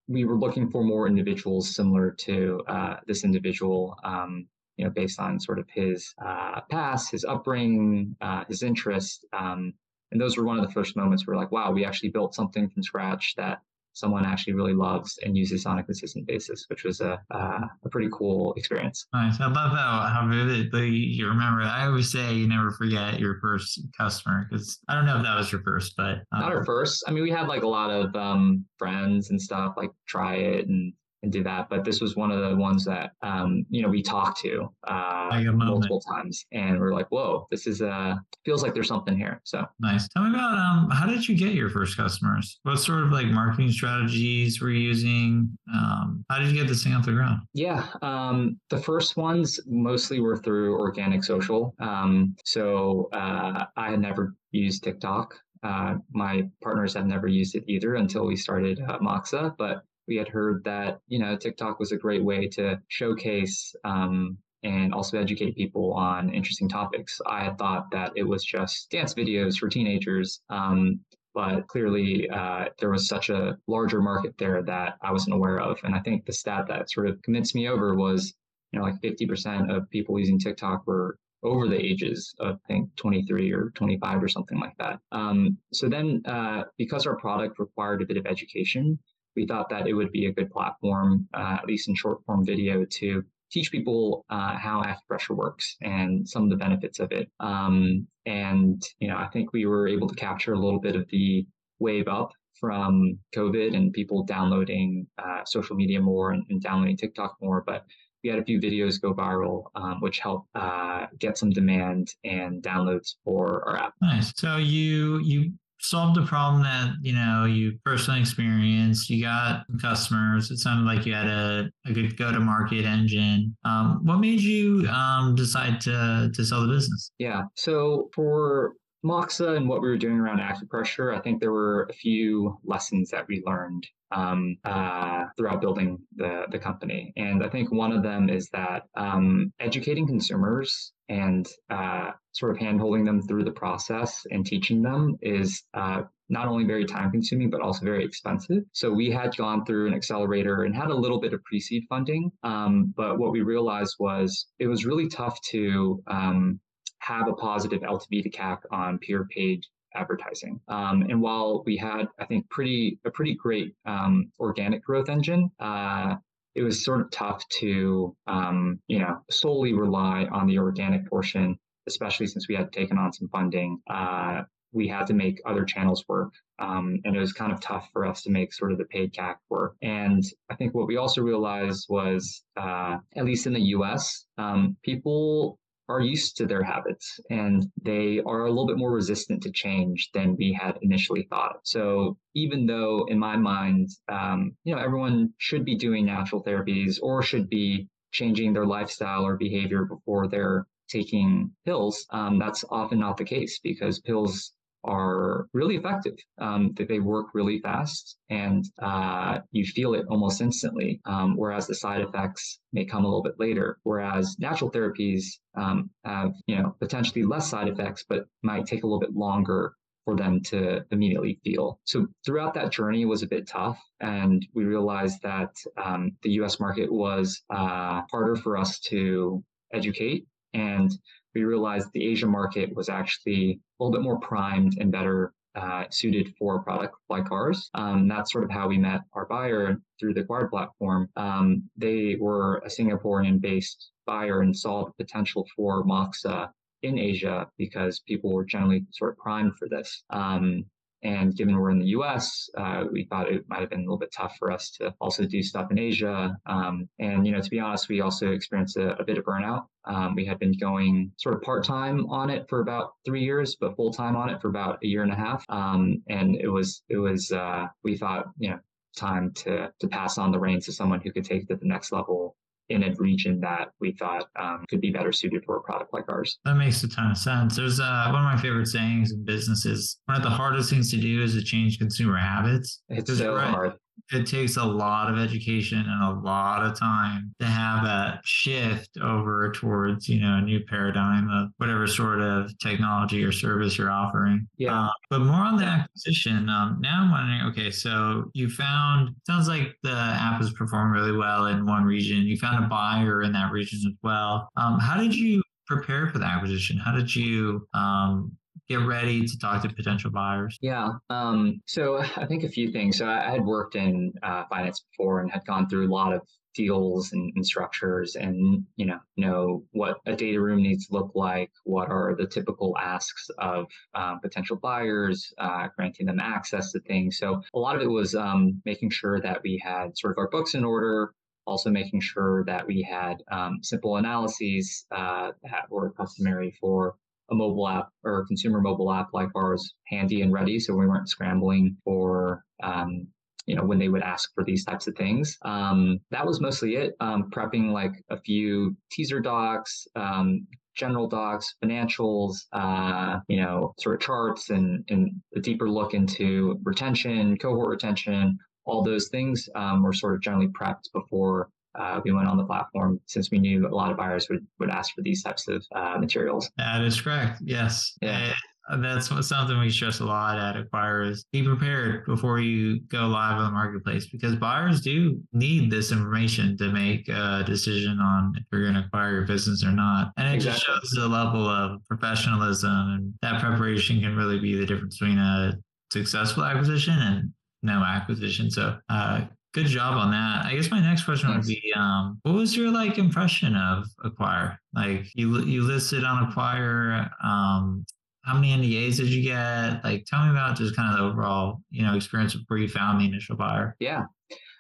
we 0.09 0.25
were 0.25 0.37
looking 0.37 0.69
for 0.71 0.83
more 0.83 1.07
individuals 1.07 1.75
similar 1.75 2.11
to 2.11 2.63
uh, 2.69 2.97
this 3.07 3.25
individual. 3.25 3.97
Um, 4.05 4.47
you 4.77 4.85
know, 4.85 4.91
based 4.91 5.21
on 5.21 5.39
sort 5.39 5.61
of 5.61 5.69
his 5.73 6.13
uh, 6.21 6.61
past, 6.69 7.13
his 7.13 7.25
upbringing, 7.25 8.17
uh, 8.21 8.43
his 8.49 8.65
interest, 8.65 9.25
um, 9.33 9.73
and 10.11 10.21
those 10.21 10.37
were 10.37 10.45
one 10.45 10.59
of 10.59 10.67
the 10.67 10.73
first 10.73 10.97
moments 10.97 11.27
where 11.27 11.37
like, 11.37 11.53
wow, 11.53 11.71
we 11.71 11.85
actually 11.85 12.09
built 12.09 12.35
something 12.35 12.69
from 12.69 12.83
scratch 12.83 13.35
that 13.37 13.63
someone 13.95 14.25
actually 14.27 14.53
really 14.53 14.75
loves 14.75 15.19
and 15.25 15.37
uses 15.37 15.67
on 15.67 15.79
a 15.79 15.83
consistent 15.83 16.27
basis, 16.27 16.67
which 16.69 16.85
was 16.85 17.01
a 17.01 17.21
uh, 17.31 17.61
a 17.85 17.89
pretty 17.89 18.09
cool 18.13 18.53
experience. 18.55 19.07
Nice. 19.15 19.41
I 19.41 19.47
love 19.47 19.71
how 19.73 20.11
how 20.13 20.29
vividly 20.29 20.91
you 20.91 21.27
remember. 21.29 21.63
I 21.63 21.87
always 21.87 22.11
say 22.11 22.35
you 22.35 22.47
never 22.47 22.71
forget 22.73 23.19
your 23.19 23.39
first 23.41 23.81
customer 23.97 24.47
because 24.49 24.79
I 24.89 24.95
don't 24.95 25.07
know 25.07 25.17
if 25.17 25.23
that 25.23 25.37
was 25.37 25.51
your 25.51 25.63
first, 25.63 25.95
but 25.97 26.19
um, 26.33 26.41
not 26.41 26.53
our 26.53 26.65
first. 26.65 27.05
I 27.07 27.13
mean, 27.13 27.23
we 27.23 27.31
had 27.31 27.49
like 27.49 27.63
a 27.63 27.69
lot 27.69 27.91
of 27.91 28.15
um, 28.15 28.65
friends 28.79 29.31
and 29.31 29.41
stuff 29.41 29.75
like 29.77 29.91
try 30.07 30.35
it 30.37 30.69
and 30.69 30.93
and 31.25 31.33
do 31.33 31.43
that. 31.43 31.69
But 31.69 31.85
this 31.85 32.01
was 32.01 32.15
one 32.15 32.31
of 32.31 32.49
the 32.49 32.55
ones 32.55 32.85
that 32.85 33.13
um, 33.23 33.67
you 33.71 33.83
know 33.83 33.89
we 33.89 34.03
talked 34.03 34.41
to 34.43 34.69
uh, 34.87 35.43
multiple 35.55 36.01
times, 36.01 36.47
and 36.53 36.79
we're 36.79 36.95
like, 36.95 37.09
"Whoa, 37.09 37.47
this 37.51 37.67
is 37.67 37.83
uh 37.83 38.15
feels 38.45 38.63
like 38.63 38.75
there's 38.75 38.89
something 38.89 39.17
here." 39.17 39.41
So 39.45 39.65
nice. 39.81 40.07
Tell 40.09 40.23
me 40.25 40.31
about 40.31 40.57
um, 40.57 40.91
how 40.91 41.07
did 41.07 41.29
you 41.29 41.37
get 41.37 41.55
your 41.55 41.71
first 41.71 41.97
customers? 41.97 42.61
What 42.63 42.77
sort 42.77 43.03
of 43.03 43.11
like 43.11 43.27
marketing 43.27 43.73
strategies 43.73 44.61
were 44.61 44.71
you 44.71 44.81
using? 44.81 45.59
Um, 45.75 46.25
how 46.31 46.39
did 46.39 46.49
you 46.49 46.61
get 46.61 46.69
this 46.69 46.85
thing 46.85 46.93
off 46.93 47.07
the 47.07 47.13
ground? 47.13 47.41
Yeah, 47.55 47.87
um, 48.03 48.61
the 48.71 48.79
first 48.79 49.17
ones 49.17 49.59
mostly 49.67 50.21
were 50.21 50.37
through 50.37 50.79
organic 50.79 51.25
social. 51.25 51.75
Um, 51.81 52.37
so 52.45 53.09
uh, 53.13 53.65
I 53.77 53.91
had 53.91 54.01
never 54.01 54.35
used 54.53 54.85
TikTok. 54.85 55.35
Uh, 55.63 55.95
my 56.13 56.43
partners 56.63 56.93
had 56.93 57.07
never 57.07 57.27
used 57.27 57.55
it 57.55 57.65
either 57.67 57.95
until 57.95 58.27
we 58.27 58.37
started 58.37 58.79
uh, 58.87 58.99
Moxa, 58.99 59.55
but 59.57 59.83
we 60.07 60.17
had 60.17 60.29
heard 60.29 60.65
that 60.65 61.01
you 61.09 61.19
know 61.19 61.37
TikTok 61.37 61.79
was 61.79 61.93
a 61.93 61.97
great 61.97 62.25
way 62.25 62.49
to 62.49 62.81
showcase 62.89 63.75
um, 63.85 64.39
and 64.63 64.95
also 64.95 65.19
educate 65.19 65.57
people 65.57 65.93
on 65.93 66.33
interesting 66.33 66.69
topics. 66.69 67.21
I 67.27 67.45
had 67.45 67.59
thought 67.59 67.91
that 67.93 68.13
it 68.17 68.23
was 68.23 68.43
just 68.45 68.91
dance 68.91 69.15
videos 69.15 69.57
for 69.59 69.69
teenagers, 69.69 70.41
um, 70.49 71.01
but 71.35 71.69
clearly 71.69 72.29
uh, 72.31 72.67
there 72.79 72.91
was 72.91 73.07
such 73.07 73.29
a 73.29 73.59
larger 73.67 74.01
market 74.01 74.35
there 74.39 74.63
that 74.63 74.95
I 75.03 75.13
wasn't 75.13 75.35
aware 75.35 75.61
of. 75.61 75.79
And 75.85 75.95
I 75.95 76.01
think 76.01 76.25
the 76.25 76.33
stat 76.33 76.67
that 76.69 76.91
sort 76.91 77.09
of 77.09 77.21
convinced 77.23 77.55
me 77.55 77.69
over 77.69 77.95
was 77.95 78.33
you 78.73 78.79
know 78.79 78.85
like 78.85 79.01
50% 79.03 79.75
of 79.75 79.89
people 79.91 80.19
using 80.19 80.39
TikTok 80.39 80.87
were 80.87 81.19
over 81.45 81.69
the 81.69 81.79
ages 81.79 82.35
of 82.41 82.59
I 82.65 82.73
think 82.73 82.97
23 82.97 83.53
or 83.53 83.71
25 83.75 84.23
or 84.23 84.29
something 84.29 84.59
like 84.59 84.77
that. 84.79 84.99
Um, 85.13 85.59
so 85.73 85.89
then, 85.89 86.23
uh, 86.25 86.65
because 86.79 87.07
our 87.07 87.17
product 87.17 87.59
required 87.59 88.01
a 88.01 88.07
bit 88.07 88.17
of 88.17 88.27
education, 88.27 88.99
we 89.37 89.47
thought 89.47 89.69
that 89.71 89.87
it 89.87 89.95
would 89.95 90.13
be 90.13 90.27
a 90.27 90.33
good 90.33 90.51
platform, 90.51 91.29
uh, 91.35 91.57
at 91.59 91.67
least 91.67 91.89
in 91.89 91.95
short 91.95 92.25
form 92.25 92.45
video, 92.45 92.85
to 92.85 93.25
teach 93.51 93.71
people 93.71 94.25
uh, 94.31 94.57
how 94.57 94.83
acupressure 94.83 95.37
works 95.37 95.77
and 95.81 96.29
some 96.29 96.45
of 96.45 96.51
the 96.51 96.57
benefits 96.57 96.99
of 96.99 97.13
it. 97.13 97.31
Um, 97.41 98.07
and 98.27 98.83
you 98.99 99.09
know, 99.09 99.17
I 99.17 99.29
think 99.29 99.53
we 99.53 99.67
were 99.67 99.87
able 99.87 100.09
to 100.09 100.15
capture 100.15 100.55
a 100.55 100.59
little 100.59 100.81
bit 100.81 100.97
of 100.97 101.07
the 101.11 101.47
wave 101.79 102.09
up 102.09 102.33
from 102.59 103.19
COVID 103.35 103.77
and 103.77 103.93
people 103.93 104.25
downloading 104.25 105.07
uh, 105.19 105.45
social 105.45 105.77
media 105.77 106.01
more 106.01 106.33
and, 106.33 106.45
and, 106.49 106.63
downloading 106.63 106.97
TikTok 106.97 107.37
more. 107.43 107.63
But 107.67 107.85
we 108.23 108.31
had 108.31 108.39
a 108.39 108.45
few 108.45 108.61
videos 108.61 109.01
go 109.01 109.13
viral, 109.13 109.65
um, 109.75 110.01
which 110.01 110.19
helped 110.19 110.49
uh, 110.55 111.07
get 111.19 111.37
some 111.37 111.51
demand 111.51 112.09
and 112.25 112.63
downloads 112.63 113.17
for 113.25 113.69
our 113.69 113.77
app. 113.77 113.95
Nice. 114.01 114.33
So 114.37 114.57
you 114.57 115.19
you 115.19 115.53
solved 115.85 116.17
a 116.19 116.25
problem 116.25 116.63
that 116.63 116.95
you 117.03 117.13
know 117.13 117.45
you 117.45 117.79
personally 117.85 118.21
experienced. 118.21 119.11
You 119.11 119.23
got 119.23 119.65
customers. 119.81 120.51
It 120.51 120.59
sounded 120.59 120.87
like 120.87 121.07
you 121.07 121.15
had 121.15 121.27
a, 121.27 121.71
a 121.87 121.93
good 121.93 122.17
go 122.17 122.33
to 122.33 122.41
market 122.41 122.85
engine. 122.85 123.57
Um, 123.65 124.01
what 124.03 124.19
made 124.19 124.41
you 124.41 124.89
um, 124.89 125.35
decide 125.35 125.81
to 125.83 126.31
to 126.35 126.45
sell 126.45 126.63
the 126.63 126.73
business? 126.73 127.13
Yeah. 127.19 127.43
So 127.55 128.11
for 128.15 128.73
Moxa 129.05 129.57
and 129.57 129.69
what 129.69 129.83
we 129.83 129.89
were 129.89 129.99
doing 129.99 130.19
around 130.19 130.39
acupressure, 130.41 131.15
I 131.15 131.21
think 131.21 131.41
there 131.41 131.53
were 131.53 131.87
a 131.91 131.93
few 131.93 132.59
lessons 132.65 133.11
that 133.11 133.27
we 133.29 133.43
learned 133.45 133.87
um, 134.11 134.57
uh, 134.65 135.25
throughout 135.37 135.61
building 135.61 135.99
the, 136.17 136.47
the 136.51 136.59
company. 136.59 137.13
And 137.17 137.45
I 137.45 137.51
think 137.51 137.71
one 137.71 137.93
of 137.93 138.03
them 138.03 138.31
is 138.31 138.49
that 138.53 138.85
um, 138.97 139.53
educating 139.61 140.07
consumers 140.07 140.94
and 141.09 141.47
uh, 141.71 142.11
sort 142.33 142.53
of 142.53 142.59
handholding 142.59 143.05
them 143.05 143.23
through 143.23 143.45
the 143.45 143.53
process 143.53 144.23
and 144.31 144.45
teaching 144.45 144.83
them 144.83 145.17
is 145.23 145.63
uh, 145.75 146.03
not 146.29 146.49
only 146.49 146.65
very 146.65 146.85
time 146.85 147.11
consuming, 147.11 147.51
but 147.51 147.61
also 147.61 147.85
very 147.85 148.05
expensive. 148.05 148.63
So 148.73 148.93
we 148.93 149.11
had 149.11 149.37
gone 149.37 149.65
through 149.65 149.89
an 149.89 149.95
accelerator 149.95 150.65
and 150.65 150.75
had 150.75 150.91
a 150.91 150.95
little 150.95 151.21
bit 151.21 151.35
of 151.35 151.43
pre 151.45 151.61
seed 151.61 151.85
funding. 151.89 152.31
Um, 152.43 152.95
but 152.97 153.19
what 153.19 153.33
we 153.33 153.43
realized 153.43 153.97
was 153.99 154.47
it 154.59 154.67
was 154.67 154.85
really 154.85 155.09
tough 155.09 155.39
to 155.51 156.03
um, 156.07 156.61
have 157.01 157.29
a 157.29 157.35
positive 157.35 157.83
LTV 157.83 158.23
to 158.23 158.31
CAC 158.31 158.59
on 158.71 158.99
peer 158.99 159.27
paid 159.31 159.63
advertising. 159.95 160.61
Um, 160.69 161.03
and 161.03 161.21
while 161.21 161.63
we 161.65 161.77
had, 161.77 162.07
I 162.19 162.25
think, 162.25 162.49
pretty 162.51 162.99
a 163.05 163.11
pretty 163.11 163.35
great 163.35 163.75
um, 163.87 164.33
organic 164.41 164.83
growth 164.83 165.09
engine, 165.09 165.51
uh, 165.61 166.17
it 166.55 166.63
was 166.63 166.85
sort 166.85 167.01
of 167.01 167.11
tough 167.11 167.47
to, 167.49 168.17
um, 168.27 168.79
you 168.87 168.99
know, 168.99 169.21
solely 169.31 169.73
rely 169.73 170.27
on 170.33 170.47
the 170.47 170.59
organic 170.59 171.09
portion, 171.09 171.59
especially 171.87 172.27
since 172.27 172.49
we 172.49 172.55
had 172.55 172.73
taken 172.73 172.99
on 172.99 173.13
some 173.13 173.29
funding. 173.29 173.79
Uh, 173.91 174.43
we 174.73 174.89
had 174.89 175.07
to 175.07 175.15
make 175.15 175.41
other 175.47 175.65
channels 175.65 176.05
work. 176.09 176.33
Um, 176.59 176.99
and 177.05 177.17
it 177.17 177.21
was 177.21 177.33
kind 177.33 177.53
of 177.53 177.61
tough 177.61 177.89
for 177.93 178.05
us 178.05 178.23
to 178.23 178.31
make 178.31 178.53
sort 178.53 178.73
of 178.73 178.79
the 178.79 178.85
paid 178.85 179.13
CAC 179.13 179.37
work. 179.49 179.77
And 179.83 180.23
I 180.51 180.57
think 180.57 180.75
what 180.75 180.87
we 180.87 180.97
also 180.97 181.23
realized 181.23 181.87
was, 181.89 182.43
uh, 182.57 182.99
at 183.17 183.25
least 183.25 183.47
in 183.47 183.53
the 183.53 183.61
US, 183.61 184.27
um, 184.37 184.77
people 184.83 185.59
are 185.89 186.01
used 186.01 186.37
to 186.37 186.47
their 186.47 186.63
habits 186.63 187.21
and 187.31 187.67
they 187.83 188.21
are 188.25 188.47
a 188.47 188.49
little 188.49 188.67
bit 188.67 188.79
more 188.79 188.93
resistant 188.93 189.43
to 189.43 189.51
change 189.51 190.11
than 190.15 190.37
we 190.37 190.53
had 190.53 190.79
initially 190.83 191.27
thought. 191.29 191.57
So 191.65 192.17
even 192.35 192.67
though 192.67 193.05
in 193.09 193.19
my 193.19 193.37
mind, 193.37 193.91
um, 194.09 194.57
you 194.65 194.75
know, 194.75 194.81
everyone 194.81 195.35
should 195.39 195.65
be 195.65 195.77
doing 195.77 196.07
natural 196.07 196.43
therapies 196.43 196.99
or 197.03 197.23
should 197.23 197.49
be 197.49 197.89
changing 198.13 198.53
their 198.53 198.67
lifestyle 198.67 199.27
or 199.27 199.37
behavior 199.37 199.85
before 199.85 200.29
they're 200.29 200.67
taking 200.89 201.51
pills, 201.65 202.07
um, 202.11 202.39
that's 202.39 202.65
often 202.71 202.99
not 202.99 203.17
the 203.17 203.25
case 203.25 203.59
because 203.63 204.01
pills 204.01 204.53
are 204.85 205.47
really 205.53 205.77
effective. 205.77 206.17
Um, 206.39 206.73
that 206.77 206.89
they 206.89 207.01
work 207.01 207.29
really 207.35 207.61
fast 207.61 208.17
and 208.29 208.65
uh, 208.81 209.41
you 209.51 209.65
feel 209.65 209.95
it 209.95 210.07
almost 210.09 210.41
instantly. 210.41 211.01
Um, 211.07 211.37
whereas 211.37 211.67
the 211.67 211.75
side 211.75 212.03
effects 212.03 212.61
may 212.73 212.85
come 212.85 213.05
a 213.05 213.09
little 213.09 213.23
bit 213.23 213.35
later. 213.39 213.79
Whereas 213.83 214.37
natural 214.39 214.71
therapies 214.71 215.25
um, 215.57 215.91
have 216.05 216.33
you 216.47 216.57
know 216.57 216.77
potentially 216.81 217.25
less 217.25 217.49
side 217.49 217.69
effects, 217.69 218.05
but 218.09 218.27
might 218.43 218.67
take 218.67 218.83
a 218.83 218.87
little 218.87 219.01
bit 219.01 219.15
longer 219.15 219.75
for 220.05 220.17
them 220.17 220.43
to 220.43 220.85
immediately 220.91 221.41
feel. 221.45 221.81
So 221.85 222.07
throughout 222.27 222.55
that 222.55 222.71
journey 222.71 223.07
was 223.07 223.23
a 223.23 223.27
bit 223.27 223.49
tough, 223.49 223.81
and 224.01 224.47
we 224.55 224.65
realized 224.65 225.23
that 225.23 225.55
um, 225.83 226.13
the 226.23 226.33
U.S. 226.33 226.61
market 226.61 226.93
was 226.93 227.43
uh, 227.49 228.03
harder 228.11 228.37
for 228.37 228.59
us 228.59 228.79
to 228.81 229.43
educate 229.73 230.27
and 230.53 230.91
we 231.35 231.45
realized 231.45 231.89
the 231.93 232.05
Asia 232.05 232.27
market 232.27 232.75
was 232.75 232.89
actually 232.89 233.61
a 233.79 233.85
little 233.85 233.93
bit 233.93 234.05
more 234.05 234.19
primed 234.21 234.77
and 234.79 234.93
better 234.93 235.33
uh, 235.55 235.85
suited 235.91 236.35
for 236.37 236.57
a 236.57 236.63
product 236.63 236.97
like 237.09 237.31
ours. 237.31 237.71
Um, 237.75 238.09
that's 238.09 238.33
sort 238.33 238.45
of 238.45 238.51
how 238.51 238.67
we 238.69 238.79
met 238.79 239.03
our 239.13 239.27
buyer 239.27 239.77
through 240.01 240.15
the 240.15 240.23
Acquired 240.23 240.51
platform. 240.51 241.09
Um, 241.17 241.71
they 241.77 242.17
were 242.19 242.59
a 242.59 242.69
Singaporean 242.69 243.41
based 243.41 243.93
buyer 244.07 244.41
and 244.41 244.57
saw 244.57 244.85
the 244.85 245.05
potential 245.05 245.47
for 245.57 245.85
Moxa 245.85 246.51
in 246.83 246.99
Asia 246.99 247.49
because 247.57 248.01
people 248.01 248.33
were 248.33 248.45
generally 248.45 248.85
sort 248.93 249.13
of 249.13 249.19
primed 249.19 249.57
for 249.57 249.69
this. 249.69 250.03
Um, 250.11 250.65
and 251.05 251.37
given 251.37 251.57
we're 251.57 251.71
in 251.71 251.79
the 251.79 251.89
US, 251.89 252.49
uh, 252.57 252.85
we 252.91 253.05
thought 253.05 253.31
it 253.31 253.45
might 253.49 253.61
have 253.61 253.71
been 253.71 253.81
a 253.81 253.83
little 253.83 253.99
bit 253.99 254.13
tough 254.13 254.37
for 254.39 254.51
us 254.51 254.71
to 254.79 254.95
also 255.01 255.25
do 255.25 255.43
stuff 255.43 255.71
in 255.71 255.79
Asia. 255.79 256.37
Um, 256.47 256.89
and, 256.99 257.27
you 257.27 257.33
know, 257.33 257.41
to 257.41 257.51
be 257.51 257.61
honest, 257.61 257.89
we 257.89 258.01
also 258.01 258.33
experienced 258.33 258.77
a, 258.79 258.97
a 258.99 259.05
bit 259.05 259.19
of 259.19 259.25
burnout. 259.25 259.67
Um, 259.85 260.15
we 260.15 260.25
had 260.25 260.39
been 260.39 260.57
going 260.59 261.13
sort 261.19 261.35
of 261.35 261.43
part 261.43 261.63
time 261.63 262.07
on 262.09 262.31
it 262.31 262.47
for 262.49 262.61
about 262.61 262.93
three 263.05 263.23
years, 263.23 263.57
but 263.61 263.77
full 263.77 263.93
time 263.93 264.17
on 264.17 264.31
it 264.31 264.41
for 264.41 264.49
about 264.49 264.79
a 264.83 264.87
year 264.87 265.03
and 265.03 265.13
a 265.13 265.17
half. 265.17 265.45
Um, 265.51 266.03
and 266.09 266.37
it 266.37 266.49
was, 266.49 266.83
it 266.89 266.97
was, 266.97 267.31
uh, 267.31 267.67
we 267.83 267.97
thought, 267.97 268.27
you 268.39 268.51
know, 268.51 268.59
time 268.97 269.33
to 269.33 269.73
to 269.81 269.89
pass 269.89 270.19
on 270.19 270.31
the 270.31 270.39
reins 270.39 270.65
to 270.67 270.73
someone 270.73 271.01
who 271.01 271.13
could 271.13 271.25
take 271.25 271.43
it 271.43 271.49
to 271.49 271.57
the 271.57 271.67
next 271.67 271.91
level 271.91 272.37
in 272.69 272.83
a 272.83 272.95
region 272.99 273.41
that 273.41 273.69
we 273.81 273.93
thought 273.93 274.27
um, 274.39 274.65
could 274.69 274.81
be 274.81 274.91
better 274.91 275.13
suited 275.13 275.45
for 275.45 275.57
a 275.57 275.61
product 275.63 275.93
like 275.93 276.05
ours. 276.09 276.39
That 276.45 276.55
makes 276.55 276.83
a 276.83 276.89
ton 276.89 277.11
of 277.11 277.19
sense. 277.19 277.57
There's 277.57 277.81
uh, 277.81 278.09
one 278.11 278.25
of 278.25 278.25
my 278.25 278.37
favorite 278.37 278.67
sayings 278.67 279.13
in 279.13 279.25
business 279.25 279.67
is 279.67 279.99
one 280.07 280.17
of 280.17 280.23
the 280.23 280.31
hardest 280.31 280.71
things 280.71 280.91
to 280.93 280.97
do 280.97 281.23
is 281.23 281.35
to 281.35 281.43
change 281.43 281.79
consumer 281.79 282.17
habits. 282.17 282.83
It's 282.89 283.17
so 283.17 283.35
right, 283.35 283.49
hard 283.49 283.75
it 284.13 284.27
takes 284.27 284.57
a 284.57 284.65
lot 284.65 285.11
of 285.11 285.19
education 285.19 285.85
and 285.87 286.03
a 286.03 286.21
lot 286.21 286.65
of 286.65 286.79
time 286.79 287.35
to 287.41 287.47
have 287.47 287.85
that 287.85 288.21
shift 288.25 288.91
over 289.03 289.51
towards 289.53 290.09
you 290.09 290.21
know 290.21 290.37
a 290.37 290.43
new 290.43 290.61
paradigm 290.69 291.29
of 291.31 291.49
whatever 291.57 291.87
sort 291.87 292.21
of 292.21 292.51
technology 292.59 293.25
or 293.25 293.33
service 293.33 293.79
you're 293.79 293.91
offering. 293.91 294.47
Yeah. 294.57 294.87
Uh, 294.87 294.91
but 295.11 295.21
more 295.21 295.37
on 295.37 295.57
the 295.57 295.65
acquisition 295.65 296.49
um, 296.49 296.79
now 296.81 297.03
i'm 297.03 297.11
wondering 297.11 297.43
okay 297.43 297.71
so 297.71 298.31
you 298.35 298.49
found 298.49 299.15
sounds 299.27 299.49
like 299.49 299.75
the 299.83 299.93
app 299.93 300.41
has 300.41 300.53
performed 300.53 300.93
really 300.93 301.17
well 301.17 301.47
in 301.47 301.67
one 301.67 301.85
region. 301.85 302.23
You 302.23 302.37
found 302.37 302.65
a 302.65 302.69
buyer 302.69 303.23
in 303.23 303.33
that 303.33 303.53
region 303.53 303.81
as 303.87 303.95
well. 304.03 304.49
Um, 304.57 304.79
how 304.79 304.97
did 304.97 305.15
you 305.15 305.43
prepare 305.67 306.09
for 306.09 306.19
the 306.19 306.27
acquisition? 306.27 306.79
How 306.79 306.93
did 306.93 307.15
you 307.15 307.67
um, 307.75 308.33
get 308.69 308.77
ready 308.77 309.25
to 309.27 309.39
talk 309.39 309.63
to 309.63 309.69
potential 309.69 310.11
buyers? 310.11 310.59
Yeah. 310.61 310.91
Um, 311.11 311.61
so 311.67 311.99
I 312.17 312.27
think 312.27 312.45
a 312.45 312.49
few 312.49 312.73
things. 312.73 312.99
So 312.99 313.07
I 313.07 313.31
had 313.31 313.45
worked 313.45 313.77
in 313.77 314.13
uh, 314.23 314.45
finance 314.49 314.85
before 314.91 315.21
and 315.21 315.31
had 315.31 315.45
gone 315.47 315.69
through 315.69 315.89
a 315.89 315.93
lot 315.93 316.13
of 316.13 316.23
deals 316.55 317.13
and, 317.13 317.33
and, 317.35 317.45
structures 317.45 318.15
and 318.15 318.65
you 318.77 318.87
know 318.87 319.01
know 319.17 319.65
what 319.73 319.99
a 320.07 320.15
data 320.15 320.41
room 320.41 320.63
needs 320.63 320.87
to 320.87 320.95
look 320.95 321.11
like 321.15 321.51
what 321.65 321.91
are 321.91 322.15
the 322.17 322.27
typical 322.27 322.79
asks 322.79 323.29
of 323.39 323.67
um, 323.95 324.21
potential 324.21 324.57
buyers 324.57 325.33
uh, 325.39 325.67
granting 325.77 326.07
them 326.07 326.21
access 326.21 326.71
to 326.71 326.79
things 326.81 327.19
so 327.19 327.43
a 327.55 327.59
lot 327.59 327.75
of 327.75 327.83
it 327.83 327.91
was 327.91 328.15
um, 328.15 328.63
making 328.65 328.89
sure 328.89 329.21
that 329.21 329.43
we 329.43 329.61
had 329.63 329.99
sort 329.99 330.13
of 330.13 330.19
our 330.19 330.29
books 330.29 330.55
in 330.55 330.65
order 330.65 331.13
also 331.47 331.71
making 331.71 332.01
sure 332.01 332.45
that 332.45 332.67
we 332.67 332.83
had 332.83 333.23
um, 333.31 333.59
simple 333.63 333.97
analyses 333.97 334.87
uh, 334.91 335.31
that 335.43 335.71
were 335.71 335.91
customary 335.91 336.57
for 336.61 336.95
a 337.31 337.35
mobile 337.35 337.69
app 337.69 337.89
or 338.05 338.21
a 338.21 338.27
consumer 338.27 338.61
mobile 338.61 338.93
app 338.93 339.09
like 339.13 339.29
ours 339.35 339.75
handy 339.89 340.23
and 340.23 340.33
ready. 340.33 340.59
So 340.59 340.75
we 340.75 340.87
weren't 340.87 341.09
scrambling 341.09 341.77
for, 341.85 342.43
um, 342.63 343.09
you 343.47 343.57
know, 343.57 343.65
when 343.65 343.79
they 343.79 343.89
would 343.89 344.03
ask 344.03 344.31
for 344.35 344.45
these 344.45 344.65
types 344.65 344.87
of 344.87 344.97
things. 344.97 345.37
Um, 345.43 345.99
that 346.11 346.27
was 346.27 346.41
mostly 346.41 346.77
it. 346.77 346.95
Um, 347.01 347.31
prepping 347.31 347.73
like 347.73 347.93
a 348.11 348.21
few 348.21 348.77
teaser 348.91 349.21
docs, 349.21 349.87
um, 349.97 350.47
general 350.75 351.09
docs, 351.09 351.55
financials, 351.63 352.37
uh, 352.53 353.21
you 353.29 353.41
know, 353.41 353.75
sort 353.79 353.97
of 353.97 354.01
charts 354.01 354.51
and, 354.51 354.85
and 354.89 355.11
a 355.37 355.41
deeper 355.41 355.71
look 355.71 355.95
into 355.95 356.59
retention, 356.65 357.37
cohort 357.39 357.69
retention, 357.69 358.39
all 358.67 358.83
those 358.83 359.09
things 359.09 359.49
um, 359.55 359.83
were 359.83 359.93
sort 359.93 360.15
of 360.15 360.23
generally 360.23 360.49
prepped 360.49 360.91
before 360.93 361.49
uh, 361.75 362.01
we 362.05 362.13
went 362.13 362.29
on 362.29 362.37
the 362.37 362.45
platform 362.45 363.01
since 363.07 363.31
we 363.31 363.39
knew 363.39 363.67
a 363.67 363.75
lot 363.75 363.91
of 363.91 363.97
buyers 363.97 364.29
would, 364.29 364.47
would 364.59 364.71
ask 364.71 364.95
for 364.95 365.03
these 365.03 365.23
types 365.23 365.49
of 365.49 365.65
uh, 365.75 365.97
materials. 365.99 366.51
That 366.57 366.83
is 366.83 367.01
correct. 367.01 367.41
Yes. 367.45 367.93
Yeah. 368.01 368.33
Uh, 368.71 368.79
that's 368.79 369.09
something 369.29 369.59
we 369.59 369.71
stress 369.71 370.01
a 370.01 370.05
lot 370.05 370.39
at 370.39 370.57
Acquirers. 370.57 371.25
Be 371.33 371.43
prepared 371.43 372.07
before 372.07 372.41
you 372.41 372.81
go 372.89 373.07
live 373.09 373.37
on 373.37 373.45
the 373.45 373.51
marketplace 373.51 374.07
because 374.07 374.37
buyers 374.37 374.81
do 374.81 375.21
need 375.33 375.71
this 375.71 375.93
information 375.93 376.57
to 376.57 376.73
make 376.73 377.07
a 377.09 377.45
decision 377.45 377.99
on 378.01 378.33
if 378.37 378.45
you're 378.51 378.63
going 378.63 378.75
to 378.75 378.87
acquire 378.87 379.13
your 379.13 379.27
business 379.27 379.63
or 379.63 379.71
not. 379.71 380.13
And 380.17 380.29
it 380.29 380.37
exactly. 380.37 380.61
just 380.61 380.67
shows 380.67 380.91
the 380.95 381.09
level 381.09 381.47
of 381.47 381.85
professionalism 381.87 382.71
and 382.71 383.15
that 383.21 383.43
preparation 383.43 384.01
can 384.01 384.17
really 384.17 384.39
be 384.39 384.59
the 384.59 384.65
difference 384.65 384.99
between 384.99 385.19
a 385.19 385.59
successful 385.93 386.45
acquisition 386.45 386.95
and 386.99 387.33
no 387.63 387.83
acquisition. 387.83 388.51
So 388.51 388.79
uh, 388.89 389.27
Good 389.55 389.67
job 389.67 389.97
on 389.97 390.11
that. 390.11 390.47
I 390.47 390.57
guess 390.57 390.71
my 390.71 390.81
next 390.81 391.05
question 391.05 391.33
would 391.33 391.47
be, 391.47 391.73
um, 391.77 392.19
what 392.23 392.35
was 392.35 392.57
your 392.57 392.71
like 392.71 392.99
impression 392.99 393.55
of 393.55 393.85
Acquire? 394.03 394.59
Like 394.75 395.07
you 395.15 395.41
you 395.43 395.63
listed 395.63 396.03
on 396.03 396.29
Acquire, 396.29 397.09
um, 397.23 397.87
how 398.25 398.35
many 398.35 398.49
NDAs 398.49 398.97
did 398.97 399.09
you 399.09 399.23
get? 399.23 399.85
Like, 399.85 400.07
tell 400.07 400.25
me 400.25 400.31
about 400.31 400.57
just 400.57 400.75
kind 400.75 400.93
of 400.93 400.99
the 400.99 401.05
overall, 401.05 401.61
you 401.71 401.85
know, 401.85 401.95
experience 401.95 402.37
where 402.49 402.59
you 402.59 402.69
found 402.69 403.01
the 403.01 403.05
initial 403.05 403.37
buyer. 403.37 403.77
Yeah. 403.79 404.05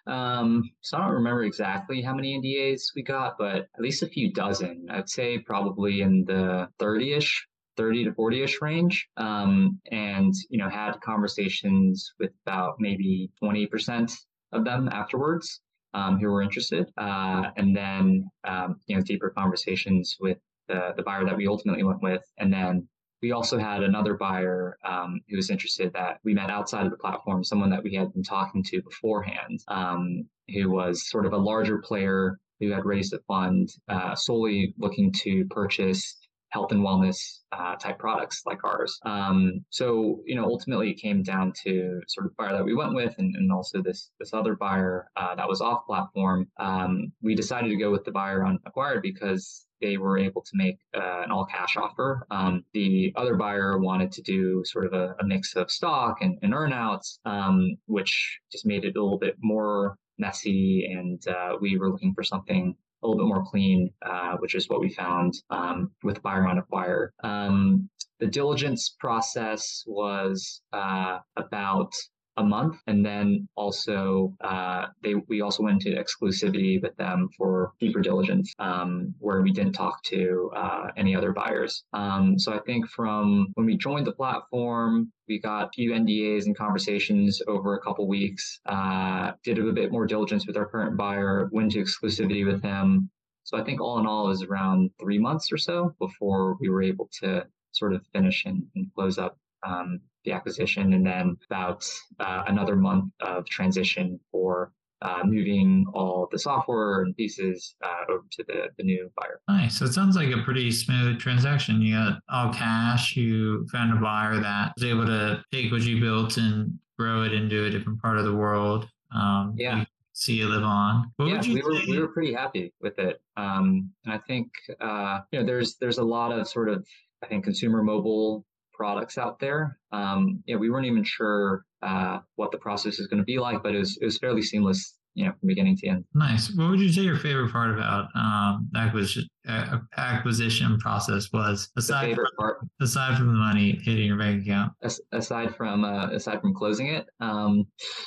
Um, 0.06 0.62
so 0.82 0.98
I 0.98 1.00
don't 1.00 1.14
remember 1.14 1.44
exactly 1.44 2.02
how 2.02 2.14
many 2.14 2.38
NDAs 2.38 2.82
we 2.94 3.02
got, 3.02 3.36
but 3.38 3.66
at 3.74 3.80
least 3.80 4.02
a 4.02 4.06
few 4.06 4.32
dozen. 4.32 4.86
I'd 4.90 5.08
say 5.08 5.38
probably 5.38 6.02
in 6.02 6.24
the 6.26 6.68
30 6.78 7.14
ish 7.14 7.46
30 7.76 8.04
to 8.04 8.12
40ish 8.12 8.60
range 8.60 9.08
um, 9.16 9.80
and 9.90 10.32
you 10.48 10.58
know 10.58 10.68
had 10.68 11.00
conversations 11.00 12.12
with 12.20 12.30
about 12.46 12.76
maybe 12.78 13.30
20% 13.42 14.14
of 14.54 14.64
them 14.64 14.88
afterwards 14.88 15.60
um, 15.92 16.18
who 16.18 16.28
were 16.28 16.42
interested 16.42 16.90
uh, 16.98 17.50
and 17.56 17.76
then 17.76 18.28
um, 18.44 18.76
you 18.86 18.96
know 18.96 19.02
deeper 19.02 19.30
conversations 19.30 20.16
with 20.20 20.38
the, 20.68 20.92
the 20.96 21.02
buyer 21.02 21.24
that 21.24 21.36
we 21.36 21.46
ultimately 21.46 21.82
went 21.82 22.02
with. 22.02 22.22
And 22.38 22.52
then 22.52 22.88
we 23.22 23.32
also 23.32 23.58
had 23.58 23.82
another 23.82 24.14
buyer 24.14 24.76
um, 24.86 25.20
who 25.28 25.36
was 25.36 25.50
interested 25.50 25.92
that 25.94 26.18
we 26.24 26.34
met 26.34 26.50
outside 26.50 26.84
of 26.84 26.90
the 26.90 26.98
platform, 26.98 27.44
someone 27.44 27.70
that 27.70 27.82
we 27.82 27.94
had 27.94 28.12
been 28.12 28.22
talking 28.22 28.62
to 28.64 28.82
beforehand, 28.82 29.60
um, 29.68 30.28
who 30.52 30.70
was 30.70 31.08
sort 31.08 31.26
of 31.26 31.32
a 31.32 31.38
larger 31.38 31.78
player 31.78 32.38
who 32.60 32.70
had 32.70 32.84
raised 32.84 33.12
a 33.14 33.18
fund 33.26 33.70
uh, 33.88 34.14
solely 34.14 34.74
looking 34.78 35.12
to 35.12 35.44
purchase 35.46 36.16
health 36.54 36.70
and 36.70 36.82
wellness 36.82 37.18
uh, 37.50 37.74
type 37.74 37.98
products 37.98 38.42
like 38.46 38.62
ours. 38.62 38.92
Um, 39.04 39.64
so, 39.70 40.20
you 40.24 40.36
know, 40.36 40.44
ultimately 40.44 40.88
it 40.90 41.00
came 41.06 41.20
down 41.22 41.52
to 41.64 42.00
sort 42.06 42.26
of 42.26 42.36
buyer 42.36 42.52
that 42.52 42.64
we 42.64 42.76
went 42.76 42.94
with 42.94 43.12
and, 43.18 43.34
and 43.34 43.50
also 43.50 43.82
this, 43.82 44.12
this 44.20 44.32
other 44.32 44.54
buyer 44.54 45.08
uh, 45.16 45.34
that 45.34 45.48
was 45.48 45.60
off 45.60 45.84
platform. 45.84 46.46
Um, 46.58 47.12
we 47.22 47.34
decided 47.34 47.70
to 47.70 47.76
go 47.76 47.90
with 47.90 48.04
the 48.04 48.12
buyer 48.12 48.44
on 48.44 48.60
Acquired 48.66 49.02
because 49.02 49.66
they 49.82 49.96
were 49.96 50.16
able 50.16 50.42
to 50.42 50.50
make 50.54 50.78
uh, 50.96 51.22
an 51.24 51.32
all 51.32 51.44
cash 51.44 51.76
offer. 51.76 52.24
Um, 52.30 52.64
the 52.72 53.12
other 53.16 53.34
buyer 53.34 53.78
wanted 53.78 54.12
to 54.12 54.22
do 54.22 54.62
sort 54.64 54.86
of 54.86 54.92
a, 54.92 55.16
a 55.20 55.26
mix 55.26 55.56
of 55.56 55.72
stock 55.72 56.18
and, 56.22 56.38
and 56.42 56.54
earnouts, 56.54 57.18
um, 57.24 57.76
which 57.86 58.38
just 58.52 58.64
made 58.64 58.84
it 58.84 58.96
a 58.96 59.02
little 59.02 59.18
bit 59.18 59.34
more 59.42 59.96
messy. 60.18 60.88
And 60.96 61.20
uh, 61.26 61.56
we 61.60 61.76
were 61.78 61.90
looking 61.90 62.14
for 62.14 62.22
something 62.22 62.76
a 63.04 63.08
little 63.08 63.24
bit 63.24 63.28
more 63.28 63.44
clean, 63.44 63.90
uh, 64.04 64.36
which 64.38 64.54
is 64.54 64.68
what 64.68 64.80
we 64.80 64.88
found 64.88 65.34
um, 65.50 65.92
with 66.02 66.22
buyer 66.22 66.46
on 66.48 66.58
acquire. 66.58 67.12
Um, 67.22 67.88
the 68.18 68.26
diligence 68.26 68.96
process 68.98 69.84
was 69.86 70.62
uh, 70.72 71.18
about 71.36 71.92
a 72.36 72.44
month, 72.44 72.76
and 72.86 73.04
then 73.04 73.48
also 73.56 74.34
uh, 74.40 74.86
they 75.02 75.14
we 75.28 75.40
also 75.40 75.62
went 75.62 75.84
into 75.84 75.98
exclusivity 75.98 76.82
with 76.82 76.96
them 76.96 77.28
for 77.36 77.72
deeper 77.80 78.00
diligence, 78.00 78.52
um, 78.58 79.14
where 79.18 79.42
we 79.42 79.52
didn't 79.52 79.72
talk 79.72 80.02
to 80.04 80.50
uh, 80.56 80.88
any 80.96 81.14
other 81.14 81.32
buyers. 81.32 81.84
Um, 81.92 82.38
so 82.38 82.52
I 82.52 82.58
think 82.60 82.88
from 82.88 83.48
when 83.54 83.66
we 83.66 83.76
joined 83.76 84.06
the 84.06 84.12
platform, 84.12 85.12
we 85.28 85.38
got 85.38 85.66
a 85.66 85.70
few 85.74 85.92
NDAs 85.92 86.46
and 86.46 86.56
conversations 86.56 87.40
over 87.46 87.76
a 87.76 87.80
couple 87.80 88.06
weeks. 88.06 88.60
Uh, 88.66 89.32
did 89.44 89.58
a 89.58 89.72
bit 89.72 89.92
more 89.92 90.06
diligence 90.06 90.46
with 90.46 90.56
our 90.56 90.66
current 90.66 90.96
buyer, 90.96 91.48
went 91.52 91.72
to 91.72 91.82
exclusivity 91.82 92.44
with 92.44 92.62
him. 92.62 93.10
So 93.44 93.58
I 93.58 93.64
think 93.64 93.80
all 93.80 93.98
in 93.98 94.06
all, 94.06 94.26
was 94.26 94.42
around 94.42 94.90
three 94.98 95.18
months 95.18 95.52
or 95.52 95.58
so 95.58 95.94
before 95.98 96.56
we 96.60 96.70
were 96.70 96.82
able 96.82 97.10
to 97.20 97.46
sort 97.72 97.92
of 97.92 98.06
finish 98.12 98.44
and, 98.46 98.64
and 98.74 98.86
close 98.94 99.18
up 99.18 99.36
um, 99.66 100.00
the 100.24 100.32
acquisition, 100.32 100.92
and 100.94 101.06
then 101.06 101.36
about 101.50 101.84
uh, 102.20 102.44
another 102.46 102.76
month 102.76 103.12
of 103.20 103.46
transition 103.46 104.18
for 104.30 104.72
uh, 105.02 105.20
moving 105.24 105.84
all 105.92 106.28
the 106.32 106.38
software 106.38 107.02
and 107.02 107.14
pieces 107.16 107.76
uh, 107.84 108.12
over 108.12 108.24
to 108.30 108.44
the, 108.48 108.68
the 108.78 108.82
new 108.82 109.10
buyer. 109.20 109.40
Nice. 109.48 109.78
So 109.78 109.84
it 109.84 109.92
sounds 109.92 110.16
like 110.16 110.30
a 110.30 110.42
pretty 110.42 110.70
smooth 110.70 111.20
transaction. 111.20 111.82
You 111.82 111.94
got 111.94 112.18
all 112.30 112.52
cash. 112.52 113.14
You 113.14 113.66
found 113.70 113.96
a 113.96 114.00
buyer 114.00 114.40
that 114.40 114.72
was 114.76 114.84
able 114.84 115.04
to 115.06 115.44
take 115.52 115.70
what 115.70 115.82
you 115.82 116.00
built 116.00 116.38
and 116.38 116.78
grow 116.98 117.22
it 117.22 117.32
into 117.32 117.66
a 117.66 117.70
different 117.70 118.00
part 118.00 118.18
of 118.18 118.24
the 118.24 118.34
world. 118.34 118.88
Um, 119.14 119.54
yeah. 119.56 119.84
See 120.14 120.34
you 120.34 120.48
live 120.48 120.62
on. 120.62 121.12
What 121.16 121.26
yeah, 121.26 121.40
we 121.42 121.60
were 121.60 121.72
we 121.88 121.98
were 121.98 122.06
pretty 122.06 122.32
happy 122.32 122.72
with 122.80 123.00
it, 123.00 123.20
um, 123.36 123.90
and 124.04 124.14
I 124.14 124.18
think 124.18 124.48
uh, 124.80 125.18
you 125.32 125.40
know 125.40 125.44
there's 125.44 125.74
there's 125.78 125.98
a 125.98 126.04
lot 126.04 126.30
of 126.30 126.46
sort 126.46 126.68
of 126.68 126.86
I 127.20 127.26
think 127.26 127.42
consumer 127.42 127.82
mobile 127.82 128.46
products 128.74 129.16
out 129.18 129.38
there. 129.38 129.78
Um, 129.92 130.42
you 130.46 130.54
know, 130.54 130.60
we 130.60 130.70
weren't 130.70 130.86
even 130.86 131.04
sure 131.04 131.64
uh, 131.82 132.18
what 132.36 132.50
the 132.50 132.58
process 132.58 132.98
is 132.98 133.06
going 133.06 133.18
to 133.18 133.24
be 133.24 133.38
like, 133.38 133.62
but 133.62 133.74
it 133.74 133.78
was 133.78 133.98
it 134.00 134.04
was 134.04 134.18
fairly 134.18 134.42
seamless, 134.42 134.98
you 135.14 135.24
know, 135.24 135.32
from 135.38 135.46
beginning 135.46 135.76
to 135.78 135.88
end. 135.88 136.04
Nice. 136.14 136.52
What 136.54 136.70
would 136.70 136.80
you 136.80 136.92
say 136.92 137.02
your 137.02 137.16
favorite 137.18 137.52
part 137.52 137.70
about 137.70 138.08
um, 138.14 138.68
acquisition 138.76 139.28
uh, 139.48 139.78
acquisition 139.96 140.78
process 140.78 141.28
was? 141.32 141.70
Aside 141.76 142.14
from, 142.16 142.24
part. 142.38 142.58
aside 142.80 143.16
from 143.16 143.28
the 143.28 143.34
money 143.34 143.78
hitting 143.82 144.06
your 144.06 144.18
bank 144.18 144.42
account. 144.42 144.72
As, 144.82 145.00
aside 145.12 145.54
from 145.54 145.84
uh, 145.84 146.08
aside 146.08 146.40
from 146.40 146.54
closing 146.54 146.88
it, 146.88 147.06
um, 147.20 147.66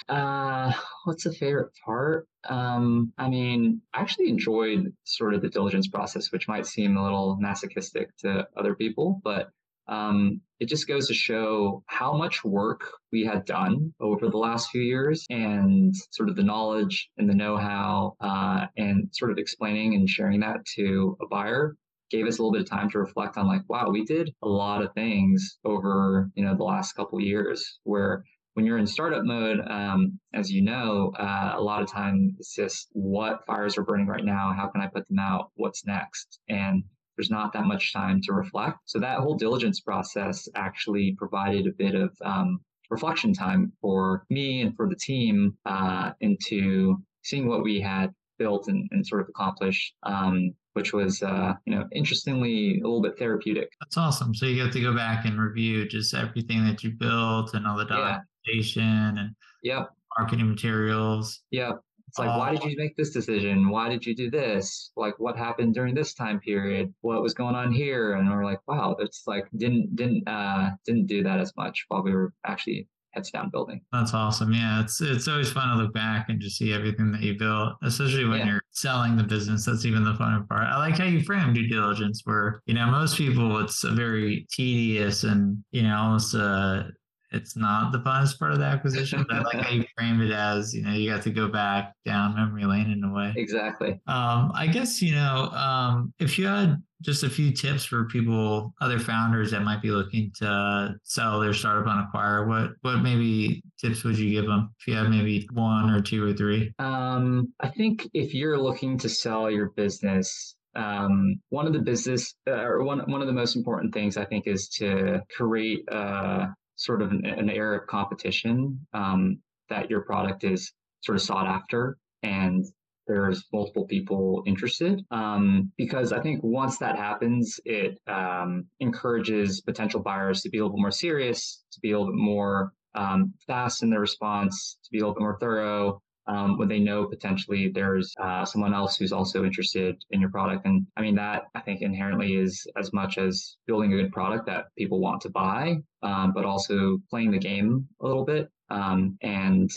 uh, 0.09 0.71
what's 1.05 1.23
the 1.23 1.33
favorite 1.33 1.71
part? 1.85 2.27
Um, 2.49 3.13
I 3.17 3.29
mean, 3.29 3.81
I 3.93 4.01
actually 4.01 4.29
enjoyed 4.29 4.93
sort 5.03 5.33
of 5.33 5.41
the 5.41 5.49
diligence 5.49 5.87
process, 5.87 6.31
which 6.31 6.47
might 6.47 6.65
seem 6.65 6.97
a 6.97 7.03
little 7.03 7.37
masochistic 7.39 8.09
to 8.19 8.47
other 8.57 8.73
people, 8.73 9.21
but 9.23 9.49
um, 9.87 10.41
it 10.59 10.67
just 10.67 10.87
goes 10.87 11.07
to 11.07 11.13
show 11.13 11.83
how 11.85 12.13
much 12.13 12.43
work 12.43 12.91
we 13.11 13.23
had 13.23 13.45
done 13.45 13.93
over 13.99 14.29
the 14.29 14.37
last 14.37 14.69
few 14.69 14.81
years 14.81 15.25
and 15.29 15.93
sort 16.11 16.29
of 16.29 16.35
the 16.35 16.43
knowledge 16.43 17.09
and 17.17 17.29
the 17.29 17.35
know-how 17.35 18.15
uh, 18.21 18.65
and 18.75 19.09
sort 19.13 19.31
of 19.31 19.37
explaining 19.37 19.93
and 19.93 20.09
sharing 20.09 20.39
that 20.39 20.65
to 20.75 21.17
a 21.21 21.27
buyer 21.27 21.75
gave 22.09 22.25
us 22.25 22.39
a 22.39 22.41
little 22.41 22.53
bit 22.53 22.61
of 22.61 22.69
time 22.69 22.89
to 22.89 22.99
reflect 22.99 23.37
on 23.37 23.47
like 23.47 23.61
wow 23.67 23.89
we 23.89 24.05
did 24.05 24.33
a 24.41 24.47
lot 24.47 24.81
of 24.81 24.93
things 24.93 25.59
over 25.65 26.29
you 26.35 26.43
know 26.43 26.55
the 26.55 26.63
last 26.63 26.93
couple 26.93 27.19
years 27.19 27.79
where 27.83 28.23
when 28.57 28.65
you're 28.65 28.79
in 28.79 28.87
startup 28.87 29.23
mode, 29.23 29.59
um, 29.69 30.19
as 30.33 30.51
you 30.51 30.63
know, 30.63 31.13
uh, 31.19 31.53
a 31.55 31.61
lot 31.61 31.83
of 31.83 31.91
time 31.91 32.35
it's 32.39 32.55
just 32.55 32.87
what 32.93 33.45
fires 33.45 33.77
are 33.77 33.83
burning 33.83 34.07
right 34.07 34.25
now. 34.25 34.51
How 34.51 34.65
can 34.65 34.81
I 34.81 34.87
put 34.87 35.07
them 35.07 35.19
out? 35.19 35.51
What's 35.53 35.85
next? 35.85 36.39
And 36.49 36.83
there's 37.17 37.31
not 37.31 37.51
that 37.53 37.65
much 37.65 37.93
time 37.93 38.21
to 38.23 38.33
reflect. 38.33 38.77
So 38.85 38.99
that 38.99 39.19
whole 39.19 39.35
diligence 39.35 39.79
process 39.79 40.47
actually 40.55 41.15
provided 41.17 41.67
a 41.67 41.71
bit 41.71 41.95
of 41.95 42.15
um, 42.23 42.59
reflection 42.89 43.33
time 43.33 43.73
for 43.81 44.23
me 44.29 44.61
and 44.61 44.75
for 44.75 44.87
the 44.87 44.95
team 44.95 45.57
uh, 45.65 46.11
into 46.21 46.97
seeing 47.23 47.47
what 47.47 47.63
we 47.63 47.81
had 47.81 48.13
built 48.37 48.67
and, 48.67 48.87
and 48.91 49.05
sort 49.05 49.21
of 49.21 49.29
accomplished. 49.29 49.93
Um, 50.03 50.53
which 50.77 50.93
was, 50.93 51.23
uh, 51.23 51.53
you 51.65 51.73
know, 51.73 51.85
interestingly 51.91 52.79
a 52.81 52.83
little 52.83 53.01
bit 53.01 53.17
therapeutic. 53.17 53.67
That's 53.81 53.97
awesome. 53.97 54.35
So 54.35 54.45
you 54.45 54.63
get 54.63 54.71
to 54.73 54.79
go 54.79 54.95
back 54.95 55.25
and 55.25 55.41
review 55.41 55.87
just 55.87 56.13
everything 56.13 56.63
that 56.67 56.83
you 56.83 56.91
built 56.91 57.55
and 57.55 57.65
all 57.65 57.75
the 57.75 57.85
documentation 57.85 58.83
yeah. 58.83 59.19
and 59.19 59.29
yep. 59.63 59.89
marketing 60.19 60.47
materials. 60.47 61.41
Yep. 61.49 61.79
It's 62.07 62.19
like, 62.19 62.37
why 62.37 62.51
did 62.55 62.63
you 62.63 62.77
make 62.77 62.95
this 62.95 63.11
decision? 63.11 63.69
Why 63.69 63.89
did 63.89 64.05
you 64.05 64.15
do 64.15 64.29
this? 64.31 64.91
Like, 64.95 65.19
what 65.19 65.37
happened 65.37 65.73
during 65.73 65.93
this 65.93 66.13
time 66.13 66.39
period? 66.39 66.93
What 67.01 67.21
was 67.21 67.33
going 67.33 67.55
on 67.55 67.71
here? 67.71 68.13
And 68.13 68.29
we're 68.29 68.45
like, 68.45 68.65
wow, 68.67 68.95
it's 68.99 69.23
like 69.27 69.47
didn't 69.57 69.95
didn't 69.95 70.27
uh 70.27 70.69
didn't 70.85 71.07
do 71.07 71.23
that 71.23 71.39
as 71.39 71.53
much 71.57 71.85
while 71.89 72.03
we 72.03 72.13
were 72.13 72.33
actually 72.45 72.87
heads 73.11 73.31
down 73.31 73.49
building. 73.49 73.81
That's 73.91 74.13
awesome. 74.13 74.53
Yeah, 74.53 74.81
it's 74.81 75.01
it's 75.01 75.27
always 75.27 75.51
fun 75.51 75.75
to 75.75 75.83
look 75.83 75.93
back 75.93 76.29
and 76.29 76.39
just 76.39 76.57
see 76.57 76.73
everything 76.73 77.11
that 77.11 77.21
you 77.21 77.37
built, 77.37 77.73
especially 77.83 78.25
when 78.25 78.39
yeah. 78.39 78.45
you're 78.45 78.61
selling 78.71 79.17
the 79.17 79.23
business. 79.23 79.65
That's 79.65 79.85
even 79.85 80.03
the 80.03 80.15
fun 80.15 80.45
part. 80.47 80.63
I 80.63 80.77
like 80.77 80.97
how 80.97 81.05
you 81.05 81.21
frame 81.21 81.53
due 81.53 81.67
diligence, 81.67 82.21
where 82.23 82.61
you 82.67 82.73
know 82.73 82.85
most 82.87 83.17
people 83.17 83.59
it's 83.59 83.83
a 83.83 83.91
very 83.91 84.47
tedious 84.51 85.23
and 85.23 85.63
you 85.71 85.83
know 85.83 85.95
almost 85.95 86.33
a 86.35 86.89
it's 87.37 87.55
not 87.55 87.91
the 87.91 87.99
funnest 87.99 88.39
part 88.39 88.51
of 88.51 88.59
the 88.59 88.65
acquisition, 88.65 89.25
but 89.27 89.37
I 89.37 89.41
like 89.41 89.61
how 89.61 89.71
you 89.71 89.85
framed 89.97 90.21
it 90.21 90.31
as, 90.31 90.73
you 90.73 90.81
know, 90.83 90.91
you 90.91 91.09
got 91.09 91.21
to 91.23 91.29
go 91.29 91.47
back 91.47 91.93
down 92.05 92.35
memory 92.35 92.65
lane 92.65 92.91
in 92.91 93.03
a 93.03 93.13
way. 93.13 93.33
Exactly. 93.35 93.91
Um, 94.07 94.51
I 94.53 94.67
guess, 94.71 95.01
you 95.01 95.15
know, 95.15 95.49
um, 95.51 96.13
if 96.19 96.37
you 96.37 96.47
had 96.47 96.81
just 97.01 97.23
a 97.23 97.29
few 97.29 97.51
tips 97.51 97.85
for 97.85 98.05
people, 98.05 98.73
other 98.81 98.99
founders 98.99 99.51
that 99.51 99.61
might 99.61 99.81
be 99.81 99.91
looking 99.91 100.31
to 100.39 100.95
sell 101.03 101.39
their 101.39 101.53
startup 101.53 101.87
on 101.87 102.03
Acquire, 102.05 102.47
what 102.47 102.71
what 102.81 102.97
maybe 102.97 103.61
tips 103.79 104.03
would 104.03 104.17
you 104.17 104.31
give 104.31 104.45
them? 104.45 104.73
If 104.79 104.87
you 104.87 104.95
had 104.95 105.09
maybe 105.09 105.47
one 105.53 105.89
or 105.91 106.01
two 106.01 106.23
or 106.27 106.33
three? 106.33 106.73
Um, 106.79 107.53
I 107.59 107.69
think 107.69 108.07
if 108.13 108.33
you're 108.33 108.57
looking 108.57 108.97
to 108.99 109.09
sell 109.09 109.51
your 109.51 109.69
business, 109.69 110.55
um, 110.75 111.35
one 111.49 111.67
of 111.67 111.73
the 111.73 111.79
business 111.79 112.35
uh, 112.47 112.63
or 112.63 112.83
one 112.83 112.99
one 113.11 113.21
of 113.21 113.27
the 113.27 113.33
most 113.33 113.55
important 113.55 113.93
things 113.93 114.17
I 114.17 114.25
think 114.25 114.47
is 114.47 114.67
to 114.79 115.21
create 115.35 115.83
uh, 115.91 116.47
sort 116.77 117.01
of 117.01 117.11
an, 117.11 117.25
an 117.25 117.49
of 117.49 117.87
competition 117.87 118.79
um, 118.93 119.39
that 119.69 119.89
your 119.89 120.01
product 120.01 120.43
is 120.43 120.71
sort 121.01 121.15
of 121.15 121.21
sought 121.21 121.47
after 121.47 121.97
and 122.23 122.65
there's 123.07 123.45
multiple 123.53 123.85
people 123.85 124.43
interested. 124.45 125.01
Um, 125.11 125.71
because 125.77 126.11
i 126.11 126.21
think 126.21 126.41
once 126.43 126.77
that 126.77 126.97
happens 126.97 127.59
it 127.65 127.99
um, 128.07 128.65
encourages 128.79 129.61
potential 129.61 130.01
buyers 130.01 130.41
to 130.41 130.49
be 130.49 130.57
a 130.57 130.61
little 130.61 130.77
bit 130.77 130.81
more 130.81 130.91
serious 130.91 131.63
to 131.71 131.79
be 131.81 131.91
a 131.91 131.97
little 131.97 132.13
bit 132.13 132.19
more 132.19 132.73
um, 132.95 133.33
fast 133.45 133.83
in 133.83 133.89
their 133.89 133.99
response 133.99 134.77
to 134.83 134.89
be 134.91 134.99
a 134.99 135.01
little 135.01 135.13
bit 135.13 135.21
more 135.21 135.37
thorough 135.39 136.01
um, 136.27 136.57
when 136.57 136.67
they 136.67 136.79
know 136.79 137.05
potentially 137.05 137.71
there's 137.73 138.13
uh, 138.21 138.45
someone 138.45 138.73
else 138.73 138.97
who's 138.97 139.11
also 139.11 139.43
interested 139.43 139.95
in 140.11 140.19
your 140.19 140.29
product. 140.29 140.65
And 140.65 140.85
I 140.97 141.01
mean, 141.01 141.15
that 141.15 141.43
I 141.55 141.61
think 141.61 141.81
inherently 141.81 142.35
is 142.35 142.65
as 142.77 142.91
much 142.93 143.17
as 143.17 143.57
building 143.65 143.93
a 143.93 143.97
good 143.97 144.11
product 144.11 144.45
that 144.47 144.65
people 144.77 144.99
want 144.99 145.21
to 145.21 145.29
buy, 145.29 145.77
um, 146.03 146.33
but 146.33 146.45
also 146.45 146.99
playing 147.09 147.31
the 147.31 147.39
game 147.39 147.87
a 148.01 148.07
little 148.07 148.25
bit 148.25 148.49
um, 148.69 149.17
and 149.21 149.69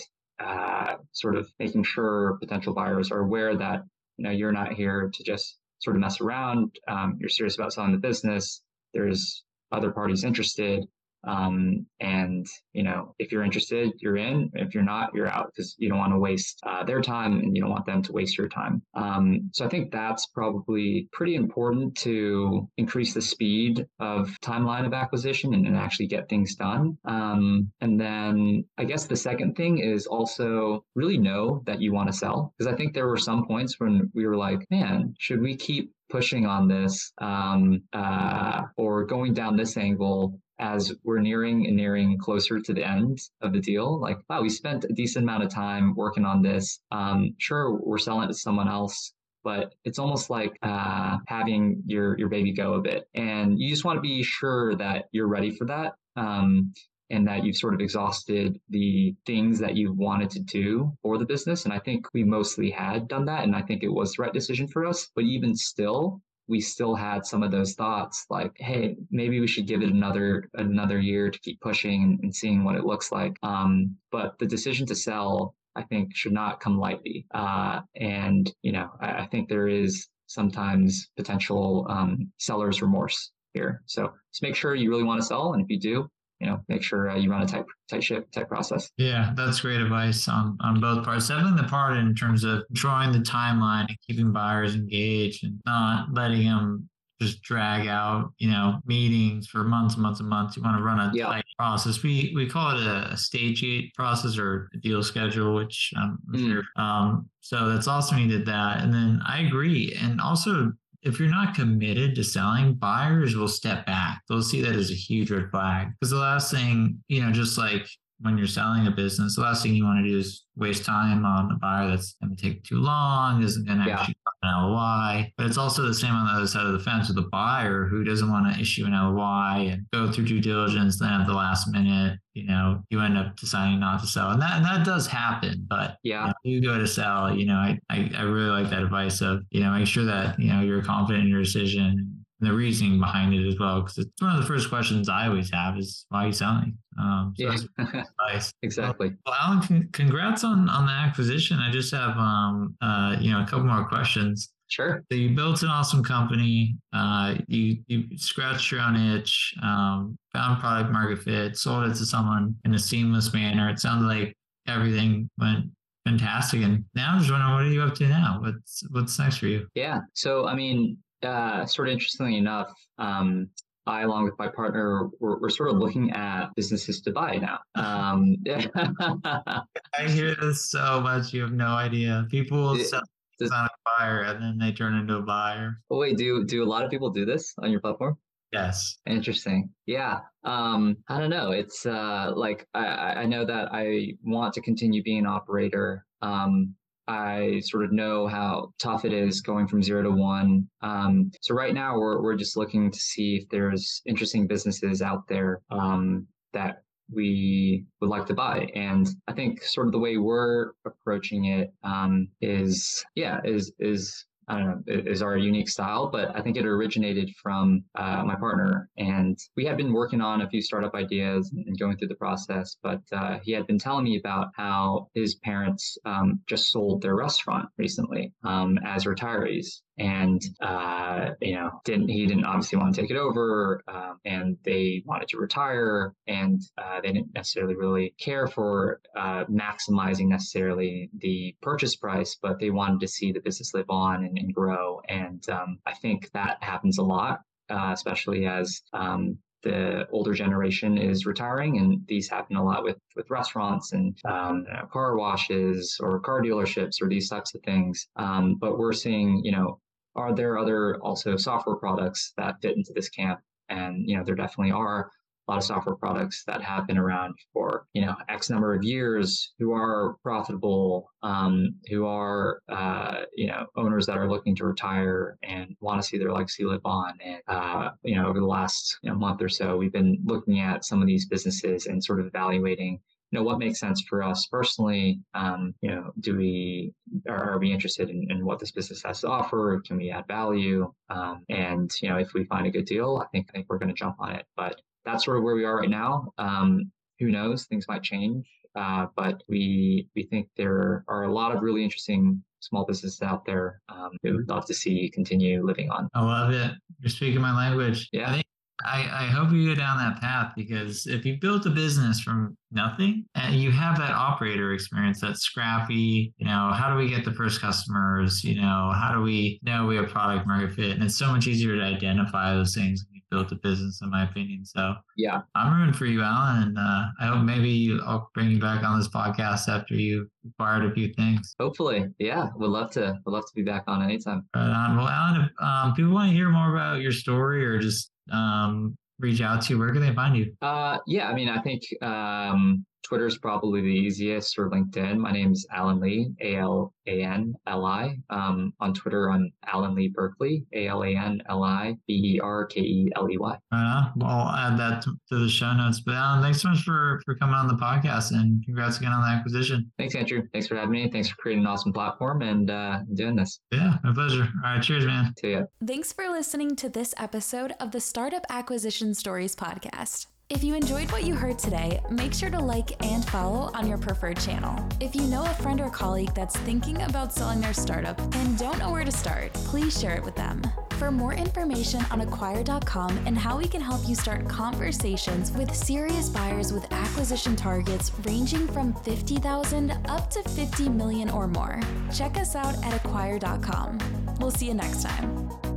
uh, 0.43 0.97
sort 1.13 1.37
of 1.37 1.51
making 1.59 1.85
sure 1.85 2.39
potential 2.41 2.75
buyers 2.75 3.11
are 3.11 3.21
aware 3.21 3.57
that 3.57 3.83
you 4.17 4.25
know 4.25 4.31
you're 4.31 4.53
not 4.53 4.73
here 4.73 5.11
to 5.13 5.23
just 5.23 5.59
sort 5.79 5.97
of 5.97 6.01
mess 6.01 6.21
around. 6.21 6.75
Um, 6.89 7.17
you're 7.21 7.29
serious 7.29 7.57
about 7.57 7.73
selling 7.73 7.93
the 7.93 7.99
business. 7.99 8.63
There's 8.93 9.45
other 9.73 9.91
parties 9.91 10.25
interested 10.25 10.85
um, 11.25 11.87
and 12.01 12.47
you 12.73 12.83
know, 12.83 13.15
if 13.19 13.33
you're 13.33 13.45
interested, 13.45 13.93
you're 13.99 14.17
in. 14.17 14.51
If 14.55 14.75
you're 14.75 14.83
not, 14.83 15.11
you're 15.15 15.29
out 15.29 15.51
because 15.53 15.75
you 15.79 15.89
don't 15.89 15.99
want 15.99 16.13
to 16.13 16.19
waste 16.19 16.61
uh, 16.67 16.85
their 16.85 17.01
time 17.01 17.41
and 17.41 17.57
you 17.57 17.63
don't 17.63 17.71
want 17.71 17.87
them 17.87 18.03
to 18.03 18.13
waste 18.13 18.39
your 18.39 18.49
time. 18.49 18.83
Um, 18.95 19.51
so 19.53 19.65
I 19.65 19.69
think 19.69 19.93
that's 19.93 20.27
probably 20.27 21.09
pretty 21.13 21.35
important 21.35 21.95
to 21.99 22.69
increase 22.77 23.15
the 23.15 23.23
speed 23.23 23.87
of 23.99 24.37
timeline 24.43 24.87
of 24.87 24.95
acquisition 24.95 25.55
and, 25.55 25.67
and 25.67 25.77
actually 25.77 26.07
get 26.07 26.29
things 26.29 26.55
done. 26.55 26.97
Um, 27.05 27.71
and 27.81 28.01
then 28.01 28.65
I 28.79 28.85
guess 28.85 29.07
the 29.07 29.17
second 29.17 29.55
thing 29.55 29.79
is 29.79 30.07
also 30.07 30.85
really 30.95 31.19
know 31.19 31.63
that 31.67 31.81
you 31.81 31.93
want 31.93 32.11
to 32.11 32.17
sell 32.17 32.55
because 32.57 32.73
I 32.73 32.77
think 32.77 32.95
there 32.95 33.09
were 33.09 33.19
some 33.19 33.47
points 33.47 33.79
when 33.79 34.11
we 34.15 34.27
were 34.27 34.37
like, 34.37 34.67
man, 34.71 35.15
should 35.19 35.41
we 35.41 35.57
keep 35.57 35.93
pushing 36.11 36.47
on 36.47 36.69
this 36.69 37.13
um, 37.19 37.83
uh, 37.93 38.63
or 38.77 39.05
going 39.05 39.33
down 39.35 39.57
this 39.57 39.77
angle 39.77 40.39
as 40.59 40.93
we're 41.05 41.21
nearing 41.21 41.67
and 41.67 41.77
nearing 41.77 42.19
closer 42.19 42.61
to 42.61 42.73
the 42.75 42.87
end 42.87 43.19
of 43.41 43.53
the 43.53 43.61
deal. 43.61 43.99
Like, 43.99 44.19
wow, 44.29 44.43
we 44.43 44.51
spent 44.51 44.85
a 44.85 44.93
decent 44.93 45.23
amount 45.23 45.43
of 45.43 45.51
time 45.51 45.95
working 45.97 46.27
on 46.27 46.43
this. 46.43 46.81
Um, 46.93 47.35
sure, 47.39 47.81
we're 47.83 47.99
selling 47.99 48.25
it 48.25 48.29
to 48.29 48.35
someone 48.35 48.69
else, 48.69 49.15
but 49.43 49.75
it's 49.85 49.99
almost 49.99 50.29
like 50.29 50.53
uh, 50.63 51.17
having 51.27 51.83
your 51.87 52.19
your 52.19 52.29
baby 52.29 52.53
go 52.53 52.75
a 52.75 52.81
bit, 52.81 53.05
and 53.15 53.59
you 53.59 53.71
just 53.71 53.85
want 53.85 53.97
to 53.97 54.03
be 54.03 54.23
sure 54.23 54.77
that 54.77 55.07
you're 55.13 55.29
ready 55.29 55.51
for 55.51 55.67
that. 55.67 55.95
Um, 56.17 56.75
and 57.11 57.27
that 57.27 57.45
you've 57.45 57.57
sort 57.57 57.75
of 57.75 57.81
exhausted 57.81 58.61
the 58.69 59.15
things 59.27 59.59
that 59.59 59.77
you 59.77 59.93
wanted 59.93 60.31
to 60.31 60.41
do 60.41 60.93
for 61.03 61.19
the 61.19 61.27
business. 61.27 61.65
And 61.65 61.75
I 61.75 61.79
think 61.79 62.07
we 62.15 62.25
mostly 62.25 62.71
had 62.71 63.09
done 63.09 63.25
that. 63.27 63.45
And 63.45 63.55
I 63.55 63.63
think 63.63 63.83
it 63.83 63.93
was 63.93 64.13
the 64.13 64.23
right 64.23 64.33
decision 64.33 64.69
for 64.69 64.87
us. 64.87 65.11
But 65.15 65.25
even 65.25 65.55
still, 65.57 66.21
we 66.51 66.61
still 66.61 66.97
had 66.97 67.25
some 67.25 67.45
of 67.45 67.53
those 67.53 67.75
thoughts 67.75 68.27
like 68.29 68.53
hey 68.57 68.97
maybe 69.11 69.39
we 69.39 69.47
should 69.47 69.69
give 69.69 69.83
it 69.83 69.89
another 69.89 70.51
another 70.55 70.99
year 70.99 71.31
to 71.31 71.39
keep 71.39 71.61
pushing 71.61 72.19
and 72.23 72.35
seeing 72.35 72.65
what 72.65 72.75
it 72.75 72.85
looks 72.85 73.13
like 73.13 73.37
um, 73.45 73.97
but 74.11 74.37
the 74.41 74.47
decision 74.47 74.85
to 74.85 74.95
sell 74.95 75.55
i 75.77 75.83
think 75.85 76.15
should 76.15 76.33
not 76.33 76.59
come 76.59 76.77
lightly 76.79 77.25
uh, 77.35 77.81
and 77.95 78.53
you 78.63 78.73
know 78.73 78.91
I, 79.01 79.23
I, 79.23 79.27
think 79.27 79.49
there 79.49 79.69
is 79.69 80.09
sometimes 80.27 81.09
potential 81.17 81.87
um, 81.89 82.33
seller's 82.39 82.83
remorse 82.83 83.31
here 83.55 83.83
so 83.87 84.13
just 84.33 84.43
make 84.43 84.57
sure 84.57 84.75
you 84.75 84.91
really 84.91 85.05
want 85.05 85.21
to 85.21 85.27
sell 85.27 85.53
and 85.53 85.63
if 85.63 85.71
you 85.71 85.79
do 85.79 86.09
you 86.41 86.47
know 86.47 86.61
make 86.69 86.83
sure 86.83 87.11
uh, 87.11 87.17
you 87.17 87.31
run 87.31 87.43
a 87.43 87.47
tight 87.47 87.65
tight 87.89 88.03
ship 88.03 88.31
tight 88.33 88.49
process 88.49 88.91
yeah 88.97 89.33
that's 89.37 89.61
great 89.61 89.81
advice 89.81 90.29
on 90.29 90.57
on 90.61 90.81
both 90.81 91.05
parts 91.05 91.29
definitely 91.29 91.61
the 91.61 91.69
part 91.69 91.97
in 91.97 92.15
terms 92.15 92.45
of 92.45 92.63
drawing 92.73 93.13
the 93.13 93.19
timeline 93.19 93.87
and 93.89 93.97
keeping 94.07 94.33
buyers 94.33 94.75
engaged 94.75 95.45
and 95.45 95.61
not 95.67 96.13
letting 96.13 96.45
them 96.45 96.89
just 97.21 97.43
drag 97.43 97.87
out, 97.87 98.33
you 98.39 98.51
know, 98.51 98.81
meetings 98.87 99.47
for 99.47 99.63
months 99.63 99.95
and 99.95 100.03
months 100.03 100.21
and 100.21 100.29
months. 100.29 100.57
You 100.57 100.63
want 100.63 100.79
to 100.79 100.83
run 100.83 100.99
a 100.99 101.11
yeah. 101.15 101.27
tight 101.27 101.45
process. 101.59 102.03
We 102.03 102.33
we 102.35 102.49
call 102.49 102.79
it 102.79 102.87
a, 102.87 103.13
a, 103.13 103.17
stage 103.17 103.61
gate 103.61 103.93
process 103.95 104.39
or 104.39 104.71
a 104.75 104.79
deal 104.79 105.03
schedule, 105.03 105.55
which 105.55 105.93
um, 105.97 106.19
mm. 106.33 106.63
um 106.77 107.29
so 107.41 107.69
that's 107.69 107.89
awesome 107.89 108.19
you 108.19 108.29
did 108.29 108.47
that. 108.47 108.83
And 108.83 108.93
then 108.93 109.21
I 109.27 109.41
agree. 109.41 109.97
And 110.01 110.21
also 110.21 110.73
if 111.03 111.19
you're 111.19 111.31
not 111.31 111.55
committed 111.55 112.15
to 112.15 112.25
selling, 112.25 112.75
buyers 112.75 113.35
will 113.37 113.49
step 113.49 113.87
back. 113.87 114.10
They'll 114.31 114.43
see 114.43 114.63
that 114.63 114.77
as 114.77 114.93
a 114.93 114.95
huge 114.95 115.33
red 115.33 115.51
flag. 115.51 115.89
Because 115.99 116.11
the 116.11 116.17
last 116.17 116.53
thing, 116.53 117.03
you 117.09 117.21
know, 117.21 117.33
just 117.33 117.59
like 117.59 117.85
when 118.21 118.39
you're 118.39 118.47
selling 118.47 118.87
a 118.87 118.91
business, 118.91 119.35
the 119.35 119.43
last 119.43 119.63
thing 119.63 119.75
you 119.75 119.85
want 119.85 120.05
to 120.05 120.09
do 120.09 120.19
is 120.19 120.45
waste 120.55 120.85
time 120.85 121.25
on 121.25 121.51
a 121.51 121.57
buyer 121.57 121.89
that's 121.89 122.15
going 122.23 122.37
to 122.37 122.41
take 122.41 122.63
too 122.63 122.77
long, 122.77 123.43
isn't 123.43 123.67
going 123.67 123.81
to 123.81 123.87
yeah. 123.87 123.99
actually 123.99 124.15
an 124.43 124.63
LOI. 124.63 125.33
But 125.37 125.47
it's 125.47 125.57
also 125.57 125.83
the 125.83 125.95
same 125.95 126.13
on 126.13 126.27
the 126.27 126.33
other 126.33 126.47
side 126.47 126.65
of 126.67 126.73
the 126.75 126.79
fence 126.79 127.09
with 127.09 127.17
the 127.17 127.29
buyer 127.33 127.87
who 127.87 128.05
doesn't 128.05 128.31
want 128.31 128.55
to 128.55 128.61
issue 128.61 128.85
an 128.85 128.93
LOI 128.93 129.71
and 129.73 129.87
go 129.93 130.13
through 130.13 130.27
due 130.27 130.41
diligence. 130.41 130.99
Then 131.01 131.13
at 131.13 131.27
the 131.27 131.35
last 131.35 131.69
minute, 131.73 132.21
you 132.35 132.47
know, 132.47 132.85
you 132.91 133.01
end 133.01 133.19
up 133.19 133.37
deciding 133.37 133.81
not 133.81 134.01
to 134.01 134.07
sell, 134.07 134.31
and 134.31 134.41
that 134.41 134.57
and 134.57 134.65
that 134.65 134.87
does 134.87 135.07
happen. 135.07 135.67
But 135.69 135.97
yeah, 136.05 136.33
you, 136.45 136.61
know, 136.61 136.69
you 136.69 136.73
go 136.75 136.79
to 136.79 136.87
sell. 136.87 137.35
You 137.35 137.47
know, 137.47 137.57
I, 137.57 137.79
I 137.91 138.11
I 138.17 138.23
really 138.23 138.51
like 138.51 138.71
that 138.71 138.83
advice 138.83 139.21
of 139.23 139.43
you 139.51 139.63
know 139.63 139.73
make 139.73 139.89
sure 139.89 140.05
that 140.05 140.39
you 140.39 140.53
know 140.53 140.61
you're 140.61 140.83
confident 140.83 141.25
in 141.25 141.31
your 141.31 141.43
decision 141.43 142.20
the 142.41 142.53
reasoning 142.53 142.99
behind 142.99 143.35
it 143.35 143.47
as 143.47 143.59
well 143.59 143.83
because 143.83 143.99
it's 143.99 144.23
one 144.23 144.35
of 144.35 144.41
the 144.41 144.47
first 144.47 144.69
questions 144.69 145.09
I 145.09 145.27
always 145.27 145.51
have 145.53 145.79
is 145.79 146.07
why 146.09 146.25
are 146.25 146.27
you 146.29 146.33
selling? 146.33 146.77
Um, 146.99 147.35
so 147.39 147.53
yeah, 147.79 148.05
nice. 148.29 148.53
exactly. 148.63 149.13
Well, 149.27 149.35
Alan, 149.41 149.89
congrats 149.93 150.43
on 150.45 150.69
on 150.69 150.87
the 150.87 150.93
acquisition. 150.93 151.59
I 151.59 151.71
just 151.71 151.93
have 151.93 152.17
um 152.17 152.77
uh 152.81 153.17
you 153.21 153.31
know 153.31 153.43
a 153.43 153.47
couple 153.47 153.65
more 153.65 153.87
questions. 153.87 154.51
Sure. 154.69 155.03
So 155.11 155.19
you 155.19 155.35
built 155.35 155.63
an 155.63 155.69
awesome 155.69 156.03
company. 156.03 156.77
Uh, 156.93 157.35
you 157.49 157.79
you 157.89 158.05
scratched 158.17 158.71
your 158.71 158.81
own 158.81 158.95
itch, 158.97 159.53
um, 159.63 160.17
found 160.33 160.61
product 160.61 160.93
market 160.93 161.23
fit, 161.23 161.57
sold 161.57 161.91
it 161.91 161.95
to 161.97 162.07
someone 162.07 162.55
in 162.65 162.75
a 162.75 162.79
seamless 162.79 163.33
manner. 163.35 163.69
It 163.69 163.81
sounded 163.81 164.07
like 164.07 164.37
everything 164.69 165.29
went 165.39 165.67
fantastic. 166.07 166.63
And 166.63 166.85
now 166.95 167.13
I'm 167.13 167.19
just 167.19 167.31
wondering, 167.31 167.53
what 167.53 167.63
are 167.63 167.69
you 167.69 167.83
up 167.83 167.95
to 167.97 168.07
now? 168.07 168.39
What's 168.41 168.85
what's 168.91 169.19
next 169.19 169.39
for 169.39 169.47
you? 169.47 169.67
Yeah. 169.75 169.99
So 170.15 170.47
I 170.47 170.55
mean, 170.55 170.97
uh, 171.23 171.67
sort 171.67 171.89
of 171.89 171.93
interestingly 171.93 172.37
enough, 172.37 172.73
um, 172.99 173.49
I, 173.87 174.03
along 174.03 174.25
with 174.25 174.35
my 174.39 174.49
partner, 174.49 175.09
we're, 175.19 175.39
we're, 175.41 175.51
sort 175.51 175.71
of 175.71 175.79
looking 175.79 176.13
at 176.13 176.55
businesses 176.55 177.01
to 177.03 177.13
buy 177.13 177.37
now. 177.37 177.59
Um, 177.75 178.37
I 178.75 179.63
hear 180.07 180.37
this 180.37 180.71
so 180.71 181.01
much. 181.01 181.33
You 181.33 181.43
have 181.43 181.53
no 181.53 181.69
idea. 181.69 182.27
People 182.31 182.59
will 182.59 182.79
sell 182.79 183.03
on 183.41 183.65
a 183.65 183.69
buyer 183.99 184.23
and 184.23 184.43
then 184.43 184.59
they 184.59 184.73
turn 184.73 184.95
into 184.95 185.17
a 185.17 185.23
buyer. 185.23 185.81
Oh, 185.91 185.99
wait, 185.99 186.19
do 186.19 186.45
do 186.45 186.63
a 186.63 186.69
lot 186.69 186.85
of 186.85 186.91
people 186.91 187.11
do 187.11 187.25
this 187.25 187.55
on 187.59 187.71
your 187.71 187.81
platform? 187.81 188.19
Yes. 188.53 188.99
Interesting. 189.07 189.71
Yeah. 189.87 190.21
Um, 190.45 190.97
I 191.09 191.19
don't 191.19 191.31
know. 191.31 191.53
It's 191.53 191.87
uh, 191.87 192.33
like 192.35 192.67
I, 192.75 192.85
I 192.85 193.27
know 193.27 193.45
that 193.45 193.69
I 193.73 194.15
want 194.25 194.55
to 194.55 194.61
continue 194.61 195.03
being 195.03 195.21
an 195.21 195.27
operator. 195.27 196.05
Um, 196.21 196.75
I 197.11 197.61
sort 197.65 197.85
of 197.85 197.93
know 197.93 198.29
how 198.29 198.73
tough 198.79 199.05
it 199.05 199.13
is 199.13 199.41
going 199.41 199.67
from 199.67 199.83
zero 199.83 200.03
to 200.05 200.11
one. 200.11 200.69
Um, 200.81 201.33
so 201.41 201.55
right 201.55 201.75
now 201.75 201.99
we're 201.99 202.23
we're 202.23 202.37
just 202.37 202.57
looking 202.57 202.91
to 202.91 202.99
see 202.99 203.37
if 203.37 203.49
there's 203.49 204.01
interesting 204.07 204.47
businesses 204.47 205.03
out 205.03 205.27
there 205.29 205.61
um, 205.71 206.27
that 206.53 206.83
we 207.13 207.85
would 208.01 208.11
like 208.11 208.27
to 208.27 208.35
buy. 208.35 208.69
And 208.77 209.09
I 209.27 209.33
think 209.33 209.63
sort 209.65 209.89
of 209.89 209.93
the 209.93 209.99
way 209.99 210.19
we're 210.19 210.71
approaching 210.85 211.47
it 211.47 211.73
um, 211.83 212.29
is, 212.41 213.05
yeah, 213.17 213.41
is 213.45 213.73
is 213.81 214.27
I 214.51 214.59
don't 214.59 214.67
know, 214.67 214.83
is 214.87 215.23
our 215.23 215.37
unique 215.37 215.69
style, 215.69 216.11
but 216.11 216.37
I 216.37 216.43
think 216.43 216.57
it 216.57 216.67
originated 216.67 217.31
from 217.41 217.85
uh, 217.95 218.25
my 218.25 218.35
partner. 218.35 218.89
And 218.99 219.39
we 219.57 219.65
had 219.65 219.77
been 219.77 219.93
working 219.93 220.21
on 220.21 220.43
a 220.43 220.49
few 220.51 220.61
startup 220.61 220.95
ideas 220.95 221.53
and 221.55 221.79
going 221.79 221.97
through 221.97 222.09
the 222.09 222.17
process, 222.17 222.77
but 222.83 223.01
uh, 223.13 223.39
he 223.43 223.53
had 223.53 223.67
been 223.69 223.79
telling 223.79 224.05
me 224.05 224.19
about 224.19 224.49
how 224.57 225.09
his 225.15 225.37
parents 225.37 225.97
um, 226.05 226.41
just 226.49 226.71
sold 226.71 227.01
their 227.01 227.15
restaurant 227.15 227.69
recently 227.79 228.33
um, 228.43 228.79
as 228.85 229.05
retirees 229.05 229.83
and 230.01 230.41
uh, 230.63 231.31
you 231.43 231.55
know 231.55 231.71
didn't 231.85 232.09
he 232.09 232.27
didn't 232.27 232.47
obviously 232.47 232.79
want 232.79 232.95
to 232.95 233.01
take 233.01 233.11
it 233.11 233.17
over 233.17 233.83
um, 233.87 234.19
and 234.25 234.57
they 234.65 235.03
wanted 235.05 235.29
to 235.29 235.37
retire 235.37 236.15
and 236.27 236.61
uh, 236.79 237.01
they 237.03 237.13
didn't 237.13 237.35
necessarily 237.35 237.77
really 237.77 238.15
care 238.19 238.47
for 238.47 239.01
uh, 239.17 239.45
maximizing 239.45 240.27
necessarily 240.27 241.11
the 241.19 241.55
purchase 241.61 241.97
price 241.97 242.37
but 242.41 242.59
they 242.59 242.71
wanted 242.71 242.99
to 242.99 243.07
see 243.07 243.31
the 243.31 243.41
business 243.41 243.75
live 243.75 243.91
on 243.91 244.25
and, 244.25 244.39
and 244.39 244.55
grow 244.55 245.01
and 245.09 245.49
um, 245.51 245.79
i 245.87 245.93
think 245.93 246.31
that 246.33 246.57
happens 246.63 246.97
a 246.99 247.03
lot 247.03 247.41
uh, 247.69 247.91
especially 247.93 248.47
as 248.47 248.81
um, 248.95 249.39
the 249.63 250.07
older 250.11 250.33
generation 250.33 250.97
is 250.97 251.27
retiring, 251.27 251.79
and 251.79 252.01
these 252.07 252.31
happen 252.31 252.57
a 252.57 252.65
lot 252.65 252.83
with 252.83 252.97
with 253.15 253.29
restaurants 253.29 253.93
and 253.93 254.17
um, 254.25 254.65
car 254.91 255.17
washes 255.17 255.99
or 256.01 256.19
car 256.21 256.41
dealerships 256.43 257.03
or 257.03 257.09
these 257.09 257.29
types 257.29 257.55
of 257.55 257.63
things. 257.63 258.09
Um, 258.17 258.57
but 258.59 258.79
we're 258.79 258.95
seeing, 258.95 259.43
you 259.45 259.53
know, 259.53 259.79
are 260.17 260.35
there 260.35 260.59
other 260.59 260.97
also 261.03 261.37
software 261.37 261.77
products 261.77 262.33
that 262.37 262.57
fit 262.63 262.77
into 262.77 262.93
this 262.95 263.09
camp? 263.09 263.41
And 263.69 264.09
you 264.09 264.17
know, 264.17 264.25
there 264.25 264.35
definitely 264.35 264.73
are 264.73 265.11
a 265.49 265.51
lot 265.51 265.59
of 265.59 265.65
software 265.65 265.97
products 265.97 266.45
that 266.47 266.63
have 266.63 266.87
been 266.87 266.99
around 266.99 267.35
for 267.53 267.87
you 267.93 268.05
know 268.05 268.15
X 268.29 268.51
number 268.51 268.75
of 268.75 268.85
years, 268.85 269.53
who 269.59 269.73
are 269.73 270.17
profitable, 270.23 271.11
um, 271.23 271.75
who 271.89 272.07
are 272.07 272.61
uh, 272.69 273.23
you 273.35 273.49
know 273.49 273.67
owners 273.77 274.07
that 274.07 274.19
are 274.19 274.31
looking 274.31 274.55
to 274.57 274.65
retire 274.65 275.39
and 275.43 275.77
want 275.81 276.01
to 276.01 276.07
see 276.07 276.19
their 276.19 276.33
legacy 276.33 276.65
live 276.65 276.83
on. 276.85 277.19
And 277.25 277.43
uh, 277.49 277.91
you 278.03 278.17
know, 278.17 278.27
over 278.29 278.39
the 278.39 278.47
last 278.47 278.99
you 279.03 279.11
know, 279.11 279.17
month 279.17 279.43
or 279.43 279.49
so, 279.49 279.77
we've 279.77 279.93
been 279.93 280.21
looking 280.25 280.61
at 280.61 280.85
some 280.85 281.01
of 281.01 281.07
these 281.07 281.27
businesses 281.27 281.87
and 281.87 282.03
sort 282.03 282.21
of 282.21 282.27
evaluating 282.27 283.01
you 283.31 283.39
know 283.39 283.45
what 283.45 283.59
makes 283.59 283.79
sense 283.79 284.03
for 284.09 284.23
us 284.23 284.47
personally 284.47 285.21
um, 285.35 285.75
you 285.81 285.91
know 285.91 286.13
do 286.21 286.37
we 286.37 286.93
are, 287.29 287.59
we 287.59 287.73
interested 287.73 288.11
in, 288.11 288.27
in, 288.31 288.45
what 288.45 288.59
this 288.59 288.71
business 288.71 289.03
has 289.05 289.21
to 289.21 289.29
offer? 289.29 289.83
Can 289.87 289.97
we 289.97 290.11
add 290.11 290.27
value? 290.27 290.93
Um, 291.09 291.45
and 291.49 291.91
you 292.03 292.09
know 292.09 292.17
if 292.17 292.33
we 292.35 292.45
find 292.45 292.67
a 292.67 292.71
good 292.71 292.87
deal 292.87 293.23
i 293.23 293.27
think 293.31 293.49
i 293.49 293.53
think 293.53 293.67
we're 293.69 293.79
going 293.79 293.89
to 293.89 293.95
jump 293.95 294.17
on 294.19 294.33
it. 294.33 294.47
But 294.57 294.81
that's 295.05 295.25
sort 295.25 295.39
of 295.39 295.45
where 295.45 295.55
we 295.55 295.65
are 295.65 295.79
right 295.79 295.91
now. 295.91 296.33
Um, 296.39 296.91
who 297.19 297.31
knows? 297.31 297.67
Things 297.67 297.87
might 297.89 298.03
change. 298.03 298.47
Uh, 298.77 299.07
but 299.17 299.43
we 299.49 300.09
we 300.15 300.25
think 300.25 300.49
there 300.57 301.05
are 301.09 301.25
a 301.25 301.33
lot 301.33 301.55
of 301.55 301.63
really 301.63 301.83
interesting 301.83 302.43
small 302.61 302.85
businesses 302.85 303.23
out 303.23 303.45
there 303.45 303.81
um, 303.89 304.11
who 304.23 304.37
would 304.37 304.49
love 304.49 304.67
to 304.67 304.75
see 304.75 305.11
continue 305.13 305.65
living 305.65 305.91
on. 305.91 306.09
I 306.15 306.23
love 306.23 306.53
it. 306.53 306.73
You're 307.01 307.11
speaking 307.11 307.41
my 307.41 307.57
language. 307.57 308.09
Yeah. 308.13 308.31
I, 308.31 308.43
I 308.85 309.27
hope 309.27 309.53
you 309.53 309.69
go 309.69 309.75
down 309.75 309.99
that 309.99 310.21
path 310.21 310.53
because 310.57 311.07
if 311.07 311.25
you 311.25 311.39
built 311.41 311.67
a 311.67 311.71
business 311.71 312.21
from 312.21 312.57
nothing 312.71 313.27
and 313.35 313.57
you 313.57 313.71
have 313.71 313.99
that 313.99 314.13
operator 314.13 314.73
experience, 314.73 315.21
that 315.21 315.37
scrappy, 315.37 316.33
you 316.37 316.47
know, 316.47 316.71
how 316.73 316.91
do 316.91 316.97
we 316.97 317.09
get 317.09 317.25
the 317.25 317.33
first 317.33 317.61
customers? 317.61 318.45
You 318.45 318.61
know, 318.61 318.93
how 318.95 319.13
do 319.15 319.23
we 319.23 319.61
know 319.63 319.87
we 319.87 319.97
have 319.97 320.09
product 320.09 320.47
market 320.47 320.73
fit? 320.73 320.93
And 320.93 321.03
it's 321.03 321.19
so 321.19 321.27
much 321.29 321.47
easier 321.47 321.77
to 321.77 321.83
identify 321.83 322.55
those 322.55 322.75
things 322.75 323.05
when 323.07 323.17
you 323.17 323.21
built 323.31 323.53
a 323.53 323.57
business, 323.57 324.01
in 324.03 324.11
my 324.11 324.25
opinion. 324.25 324.65
So 324.65 324.95
yeah, 325.17 325.41
I'm 325.55 325.79
rooting 325.79 325.95
for 325.95 326.07
you, 326.07 326.23
Alan. 326.23 326.63
And 326.63 326.79
uh, 326.79 327.05
I 327.21 327.27
hope 327.27 327.45
maybe 327.45 327.99
I'll 328.05 328.31
bring 328.35 328.51
you 328.51 328.61
back 328.61 328.85
on 328.85 328.99
this 328.99 329.09
podcast 329.09 329.69
after 329.69 329.95
you've 329.95 330.29
acquired 330.49 330.85
a 330.85 330.95
few 330.95 331.13
things. 331.15 331.55
Hopefully. 331.61 332.07
Yeah. 332.19 332.49
Would 332.57 332.71
love 332.71 332.91
to, 332.93 333.19
would 333.25 333.33
love 333.33 333.45
to 333.45 333.55
be 333.55 333.63
back 333.63 333.85
on 333.87 334.03
anytime. 334.03 334.47
Right 334.55 334.71
on. 334.71 334.97
Well, 334.97 335.09
Alan, 335.09 335.43
if 335.43 335.51
um, 335.61 335.95
people 335.95 336.13
want 336.13 336.31
to 336.31 336.35
hear 336.35 336.49
more 336.49 336.75
about 336.75 337.01
your 337.01 337.13
story 337.13 337.65
or 337.65 337.79
just 337.79 338.11
um, 338.31 338.97
reach 339.19 339.41
out 339.41 339.63
to, 339.63 339.77
where 339.77 339.93
can 339.93 340.01
they 340.01 340.15
find 340.15 340.37
you? 340.37 340.53
Uh, 340.63 340.99
yeah, 341.07 341.29
I 341.29 341.35
mean, 341.35 341.49
I 341.49 341.61
think 341.61 341.83
um, 342.03 342.85
Twitter 343.03 343.27
is 343.27 343.39
probably 343.39 343.81
the 343.81 343.87
easiest, 343.87 344.59
or 344.59 344.71
LinkedIn. 344.71 345.17
My 345.17 345.33
name 345.33 345.53
is 345.53 345.67
Alan 345.73 346.01
Li, 346.01 346.31
A 346.41 346.57
L 346.57 346.93
A 347.07 347.23
N 347.23 347.55
L 347.67 347.85
I. 347.85 348.17
Um, 348.31 348.73
on 348.81 348.95
Twitter, 348.95 349.31
on 349.31 349.51
Alan 349.67 349.95
Li 349.95 350.09
Berkeley, 350.15 350.65
A 350.75 350.87
L 350.89 351.03
A 351.03 351.09
N 351.09 351.43
L 351.49 351.63
I 351.63 351.97
B 352.07 352.37
E 352.37 352.41
R 352.43 352.67
K 352.67 352.81
E 352.81 353.11
L 353.17 353.31
E 353.31 353.37
Y. 353.37 353.57
Uh, 353.73 354.11
well, 354.17 354.31
I'll 354.31 354.73
add 354.73 354.79
that 354.79 355.03
to, 355.03 355.13
to 355.31 355.39
the 355.39 355.49
show 355.49 355.73
notes. 355.73 356.01
But 356.01 356.15
Alan, 356.15 356.43
thanks 356.43 356.63
so 356.63 356.71
much 356.71 356.83
for 356.83 357.21
for 357.25 357.35
coming 357.35 357.55
on 357.55 357.69
the 357.69 357.75
podcast, 357.75 358.31
and 358.33 358.65
congrats 358.65 358.99
again 358.99 359.13
on 359.13 359.23
the 359.23 359.29
acquisition. 359.29 359.91
Thanks, 359.99 360.15
Andrew. 360.15 360.43
Thanks 360.53 360.69
for 360.69 360.77
having 360.77 360.91
me. 360.91 361.11
Thanks 361.11 361.29
for 361.29 361.37
creating 361.37 361.65
an 361.65 361.69
awesome 361.69 361.93
platform 361.93 362.43
and 362.43 362.71
uh, 362.71 363.01
doing 363.15 363.37
this. 363.37 363.61
Yeah, 363.73 363.97
my 364.05 364.13
pleasure. 364.13 364.49
All 364.65 364.75
right, 364.75 364.83
cheers, 364.83 365.07
man. 365.07 365.33
See 365.41 365.53
ya. 365.53 365.63
Thanks 365.87 366.13
for 366.13 366.29
listening 366.29 366.77
to 366.77 366.89
this 366.89 367.15
episode 367.17 367.73
of 367.81 367.91
the 367.93 368.01
Startup 368.01 368.45
Acquisition 368.51 369.15
Stories 369.15 369.57
podcast. 369.57 370.27
If 370.51 370.65
you 370.65 370.75
enjoyed 370.75 371.13
what 371.13 371.23
you 371.23 371.37
heard 371.37 371.61
today, 371.61 372.01
make 372.11 372.35
sure 372.35 372.51
to 372.51 372.59
like 372.59 373.07
and 373.07 373.25
follow 373.25 373.71
on 373.73 373.87
your 373.87 373.99
preferred 373.99 374.41
channel. 374.41 374.85
If 374.99 375.15
you 375.15 375.23
know 375.23 375.45
a 375.45 375.55
friend 375.55 375.81
or 375.81 375.91
colleague 375.91 376.35
that's 376.35 376.57
thinking 376.57 377.01
about 377.03 377.33
selling 377.33 377.61
their 377.61 377.73
startup 377.73 378.21
and 378.35 378.59
don't 378.59 378.77
know 378.81 378.91
where 378.91 379.05
to 379.05 379.13
start, 379.13 379.53
please 379.53 379.99
share 379.99 380.17
it 380.17 380.25
with 380.25 380.35
them. 380.35 380.61
For 380.99 381.13
more 381.13 381.35
information 381.35 382.05
on 382.11 382.23
acquire.com 382.23 383.17
and 383.27 383.39
how 383.39 383.59
we 383.59 383.69
can 383.69 383.81
help 383.81 384.09
you 384.09 384.17
start 384.17 384.49
conversations 384.49 385.53
with 385.53 385.73
serious 385.73 386.29
buyers 386.29 386.73
with 386.73 386.93
acquisition 386.93 387.55
targets 387.55 388.11
ranging 388.25 388.67
from 388.67 388.93
50,000 388.93 389.93
up 390.09 390.31
to 390.31 390.43
50 390.43 390.89
million 390.89 391.31
or 391.31 391.47
more, 391.47 391.79
check 392.13 392.37
us 392.37 392.57
out 392.57 392.75
at 392.85 392.93
acquire.com. 392.93 393.99
We'll 394.41 394.51
see 394.51 394.67
you 394.67 394.75
next 394.75 395.05
time. 395.05 395.70